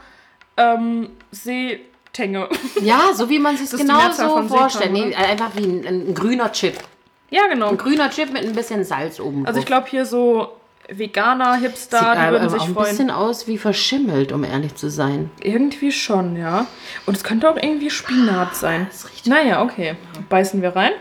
ähm, 0.57 1.09
Seetänge. 1.31 2.49
Ja, 2.81 3.13
so 3.15 3.29
wie 3.29 3.39
man 3.39 3.57
sich 3.57 3.69
die 3.71 3.77
genau 3.77 4.11
so 4.11 4.43
vorstellt. 4.47 4.91
Nee, 4.91 5.15
einfach 5.15 5.51
wie 5.55 5.65
ein, 5.65 5.85
ein 5.87 6.13
grüner 6.13 6.51
Chip. 6.51 6.77
ja, 7.31 7.47
genau. 7.47 7.69
Ein 7.69 7.77
grüner 7.77 8.09
Chip 8.11 8.31
mit 8.31 8.43
ein 8.43 8.53
bisschen 8.53 8.83
Salz 8.83 9.19
oben. 9.19 9.47
Also, 9.47 9.59
ich 9.59 9.65
glaube, 9.65 9.87
hier 9.89 10.05
so 10.05 10.56
Veganer, 10.89 11.55
Hipster, 11.55 11.99
Sieht 11.99 12.07
die 12.07 12.17
aber 12.19 12.31
würden 12.31 12.47
auch 12.47 12.51
sich 12.51 12.61
ein 12.63 12.73
freuen. 12.73 12.89
bisschen 12.89 13.11
aus 13.11 13.47
wie 13.47 13.57
verschimmelt, 13.57 14.31
um 14.31 14.43
ehrlich 14.43 14.75
zu 14.75 14.89
sein. 14.89 15.29
Irgendwie 15.41 15.91
schon, 15.91 16.35
ja. 16.37 16.65
Und 17.05 17.17
es 17.17 17.23
könnte 17.23 17.49
auch 17.49 17.57
irgendwie 17.57 17.89
Spinat 17.89 18.55
sein. 18.55 18.87
Das 18.89 19.09
riecht 19.09 19.27
Naja, 19.27 19.61
okay. 19.61 19.95
Beißen 20.29 20.61
wir 20.61 20.75
rein. 20.75 20.91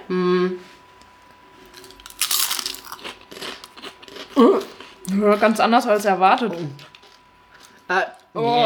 Ja, 5.20 5.36
ganz 5.36 5.60
anders 5.60 5.86
als 5.86 6.04
erwartet. 6.04 6.52
Oh. 8.34 8.64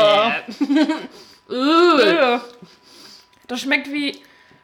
Äh. 1.51 2.39
Das 3.47 3.63
schmeckt 3.63 3.91
wie 3.91 4.23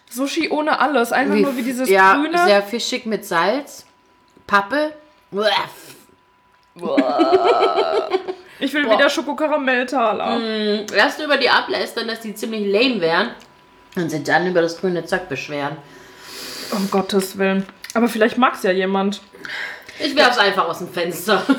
Sushi 0.08 0.48
ohne 0.48 0.78
alles. 0.78 1.10
Einfach 1.10 1.34
nur 1.34 1.56
wie 1.56 1.62
dieses 1.62 1.88
ja, 1.88 2.14
grüne. 2.14 2.38
sehr 2.44 2.62
fischig 2.62 3.04
mit 3.04 3.24
Salz, 3.26 3.84
Pappe. 4.46 4.92
Ich 8.58 8.72
will 8.72 8.84
wieder 8.90 9.10
Schokokaramelltaler. 9.10 10.40
Erst 10.94 11.20
über 11.22 11.36
die 11.36 11.48
ablästern, 11.48 12.08
dass 12.08 12.20
die 12.20 12.34
ziemlich 12.34 12.66
lame 12.72 13.00
wären 13.00 13.30
und 13.96 14.10
sich 14.10 14.22
dann 14.22 14.46
über 14.46 14.62
das 14.62 14.78
grüne 14.80 15.04
Zeug 15.04 15.28
beschweren. 15.28 15.76
Um 16.72 16.90
Gottes 16.90 17.38
Willen. 17.38 17.66
Aber 17.94 18.08
vielleicht 18.08 18.38
mag's 18.38 18.62
ja 18.62 18.70
jemand. 18.72 19.20
Ich 19.98 20.14
werf's 20.16 20.38
einfach 20.38 20.68
aus 20.68 20.78
dem 20.78 20.88
Fenster. 20.88 21.42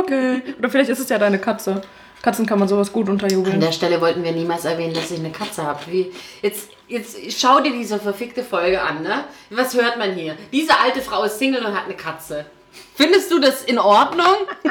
Okay. 0.00 0.42
Oder 0.58 0.68
vielleicht 0.68 0.90
ist 0.90 0.98
es 0.98 1.08
ja 1.08 1.16
deine 1.16 1.38
Katze. 1.38 1.80
Katzen 2.20 2.44
kann 2.44 2.58
man 2.58 2.66
sowas 2.66 2.92
gut 2.92 3.06
An 3.06 3.12
unterjubeln. 3.12 3.60
der 3.60 3.70
Stelle 3.70 4.00
wollten 4.00 4.24
wir 4.24 4.32
niemals 4.32 4.64
erwähnen, 4.64 4.94
dass 4.94 5.12
ich 5.12 5.20
eine 5.20 5.30
Katze 5.30 5.62
habe. 5.62 5.78
Wie, 5.86 6.12
jetzt, 6.42 6.70
jetzt 6.88 7.16
schau 7.40 7.60
dir 7.60 7.70
diese 7.70 8.00
verfickte 8.00 8.42
Folge 8.42 8.82
an, 8.82 9.04
ne? 9.04 9.24
Was 9.50 9.74
hört 9.74 9.96
man 9.96 10.12
hier? 10.14 10.34
Diese 10.50 10.76
alte 10.76 11.00
Frau 11.00 11.22
ist 11.22 11.38
Single 11.38 11.64
und 11.64 11.72
hat 11.76 11.84
eine 11.84 11.94
Katze. 11.94 12.46
Findest 12.94 13.30
du 13.30 13.38
das 13.38 13.62
in 13.64 13.78
Ordnung? 13.78 14.36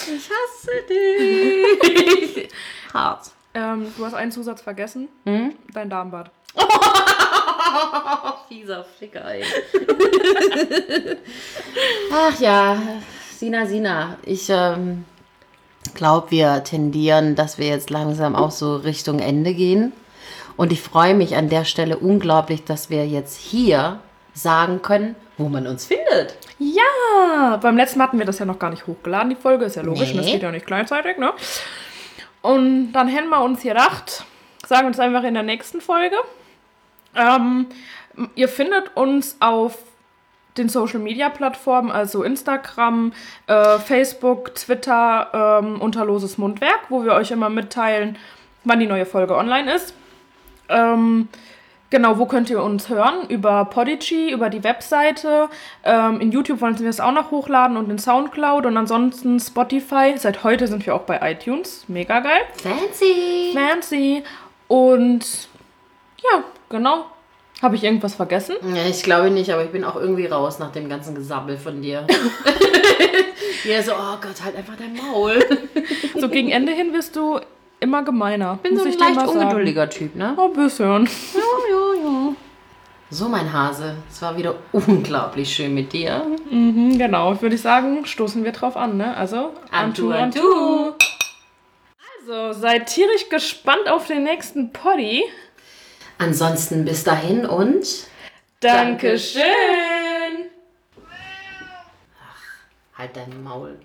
ich 0.00 0.30
hasse 0.30 0.82
dich. 0.88 2.48
Hart. 2.94 3.30
Ähm, 3.54 3.92
du 3.96 4.04
hast 4.04 4.14
einen 4.14 4.32
Zusatz 4.32 4.60
vergessen. 4.62 5.08
Dein 5.24 5.90
Darmbad. 5.90 6.30
Fieser 8.48 8.84
Ficker, 8.98 9.24
ey. 9.24 9.44
Ach 12.12 12.38
ja, 12.40 12.82
Sina, 13.36 13.66
Sina. 13.66 14.18
Ich 14.24 14.48
ähm, 14.50 15.04
glaube, 15.94 16.30
wir 16.30 16.64
tendieren, 16.64 17.34
dass 17.34 17.58
wir 17.58 17.66
jetzt 17.68 17.90
langsam 17.90 18.34
auch 18.34 18.50
so 18.50 18.76
Richtung 18.76 19.18
Ende 19.18 19.54
gehen. 19.54 19.92
Und 20.56 20.72
ich 20.72 20.82
freue 20.82 21.14
mich 21.14 21.36
an 21.36 21.48
der 21.48 21.64
Stelle 21.64 21.98
unglaublich, 21.98 22.64
dass 22.64 22.90
wir 22.90 23.06
jetzt 23.06 23.36
hier 23.38 24.00
sagen 24.34 24.82
können, 24.82 25.16
wo 25.38 25.48
man 25.48 25.66
uns 25.66 25.86
findet. 25.86 26.36
Ja, 26.58 27.56
beim 27.56 27.76
letzten 27.76 27.98
Mal 27.98 28.04
hatten 28.06 28.18
wir 28.18 28.26
das 28.26 28.38
ja 28.38 28.44
noch 28.46 28.58
gar 28.58 28.70
nicht 28.70 28.86
hochgeladen, 28.86 29.30
die 29.30 29.36
Folge. 29.36 29.64
Ist 29.64 29.76
ja 29.76 29.82
logisch, 29.82 30.12
Nee. 30.12 30.18
das 30.18 30.26
geht 30.26 30.42
ja 30.42 30.50
nicht 30.50 30.66
gleichzeitig, 30.66 31.18
ne? 31.18 31.32
Und 32.42 32.92
dann 32.92 33.08
hätten 33.08 33.28
wir 33.28 33.40
uns 33.42 33.62
gedacht, 33.62 34.24
sagen 34.66 34.82
wir 34.82 34.88
uns 34.88 35.00
einfach 35.00 35.22
in 35.24 35.34
der 35.34 35.42
nächsten 35.42 35.80
Folge. 35.80 36.16
Ähm, 37.14 37.66
ihr 38.34 38.48
findet 38.48 38.96
uns 38.96 39.36
auf 39.40 39.78
den 40.58 40.68
Social 40.68 40.98
Media 40.98 41.30
Plattformen, 41.30 41.90
also 41.90 42.22
Instagram, 42.22 43.12
äh, 43.46 43.78
Facebook, 43.78 44.54
Twitter 44.54 45.60
ähm, 45.62 45.80
unter 45.80 46.04
Loses 46.04 46.36
Mundwerk, 46.36 46.80
wo 46.90 47.04
wir 47.04 47.12
euch 47.14 47.30
immer 47.30 47.48
mitteilen, 47.48 48.18
wann 48.64 48.80
die 48.80 48.86
neue 48.86 49.06
Folge 49.06 49.34
online 49.36 49.72
ist. 49.74 49.94
Ähm, 50.68 51.28
genau, 51.92 52.18
wo 52.18 52.26
könnt 52.26 52.50
ihr 52.50 52.60
uns 52.60 52.88
hören? 52.88 53.28
Über 53.28 53.66
Podigy, 53.66 54.32
über 54.32 54.50
die 54.50 54.64
Webseite. 54.64 55.48
Ähm, 55.84 56.20
in 56.20 56.32
YouTube 56.32 56.60
wollen 56.60 56.76
wir 56.80 56.88
es 56.88 56.98
auch 56.98 57.12
noch 57.12 57.30
hochladen 57.30 57.76
und 57.76 57.88
in 57.88 57.98
Soundcloud 57.98 58.66
und 58.66 58.76
ansonsten 58.76 59.38
Spotify. 59.38 60.14
Seit 60.16 60.42
heute 60.42 60.66
sind 60.66 60.84
wir 60.84 60.96
auch 60.96 61.02
bei 61.02 61.20
iTunes. 61.30 61.84
Mega 61.86 62.18
geil. 62.18 62.40
Fancy. 62.54 63.52
Fancy. 63.54 64.24
Und 64.66 65.48
ja, 66.20 66.42
genau. 66.68 67.06
Habe 67.60 67.76
ich 67.76 67.84
irgendwas 67.84 68.16
vergessen? 68.16 68.56
Ja, 68.74 68.84
ich 68.88 69.04
glaube 69.04 69.30
nicht, 69.30 69.52
aber 69.52 69.62
ich 69.62 69.70
bin 69.70 69.84
auch 69.84 69.94
irgendwie 69.94 70.26
raus 70.26 70.58
nach 70.58 70.72
dem 70.72 70.88
ganzen 70.88 71.14
Gesabbel 71.14 71.56
von 71.56 71.80
dir. 71.80 72.08
ja, 73.64 73.82
so, 73.82 73.92
oh 73.92 74.16
Gott, 74.20 74.42
halt 74.42 74.56
einfach 74.56 74.74
dein 74.76 74.94
Maul. 74.94 75.38
So 76.18 76.28
gegen 76.28 76.50
Ende 76.50 76.72
hin 76.72 76.92
wirst 76.92 77.14
du 77.14 77.38
immer 77.82 78.02
gemeiner. 78.04 78.58
Bin 78.62 78.78
so 78.78 78.84
ein 78.84 78.92
leicht 78.92 79.26
ungeduldiger 79.26 79.90
Typ, 79.90 80.14
ne? 80.14 80.34
Oh, 80.36 80.48
bisschen. 80.48 81.08
So, 83.10 83.28
mein 83.28 83.52
Hase, 83.52 83.96
es 84.10 84.22
war 84.22 84.38
wieder 84.38 84.54
unglaublich 84.72 85.52
schön 85.52 85.74
mit 85.74 85.92
dir. 85.92 86.24
Mhm, 86.50 86.96
genau, 86.96 87.42
würde 87.42 87.56
ich 87.56 87.60
sagen, 87.60 88.06
stoßen 88.06 88.42
wir 88.42 88.52
drauf 88.52 88.74
an, 88.74 88.96
ne? 88.96 89.14
Also, 89.14 89.52
Antu, 89.70 90.10
Antu. 90.10 90.92
Also, 92.20 92.58
seid 92.58 92.86
tierisch 92.86 93.28
gespannt 93.28 93.88
auf 93.90 94.06
den 94.06 94.22
nächsten 94.22 94.72
Poddy. 94.72 95.24
Ansonsten 96.16 96.84
bis 96.86 97.04
dahin 97.04 97.44
und 97.44 97.84
Dankeschön. 98.60 99.42
halt 102.96 103.16
dein 103.16 103.42
Maul. 103.42 103.76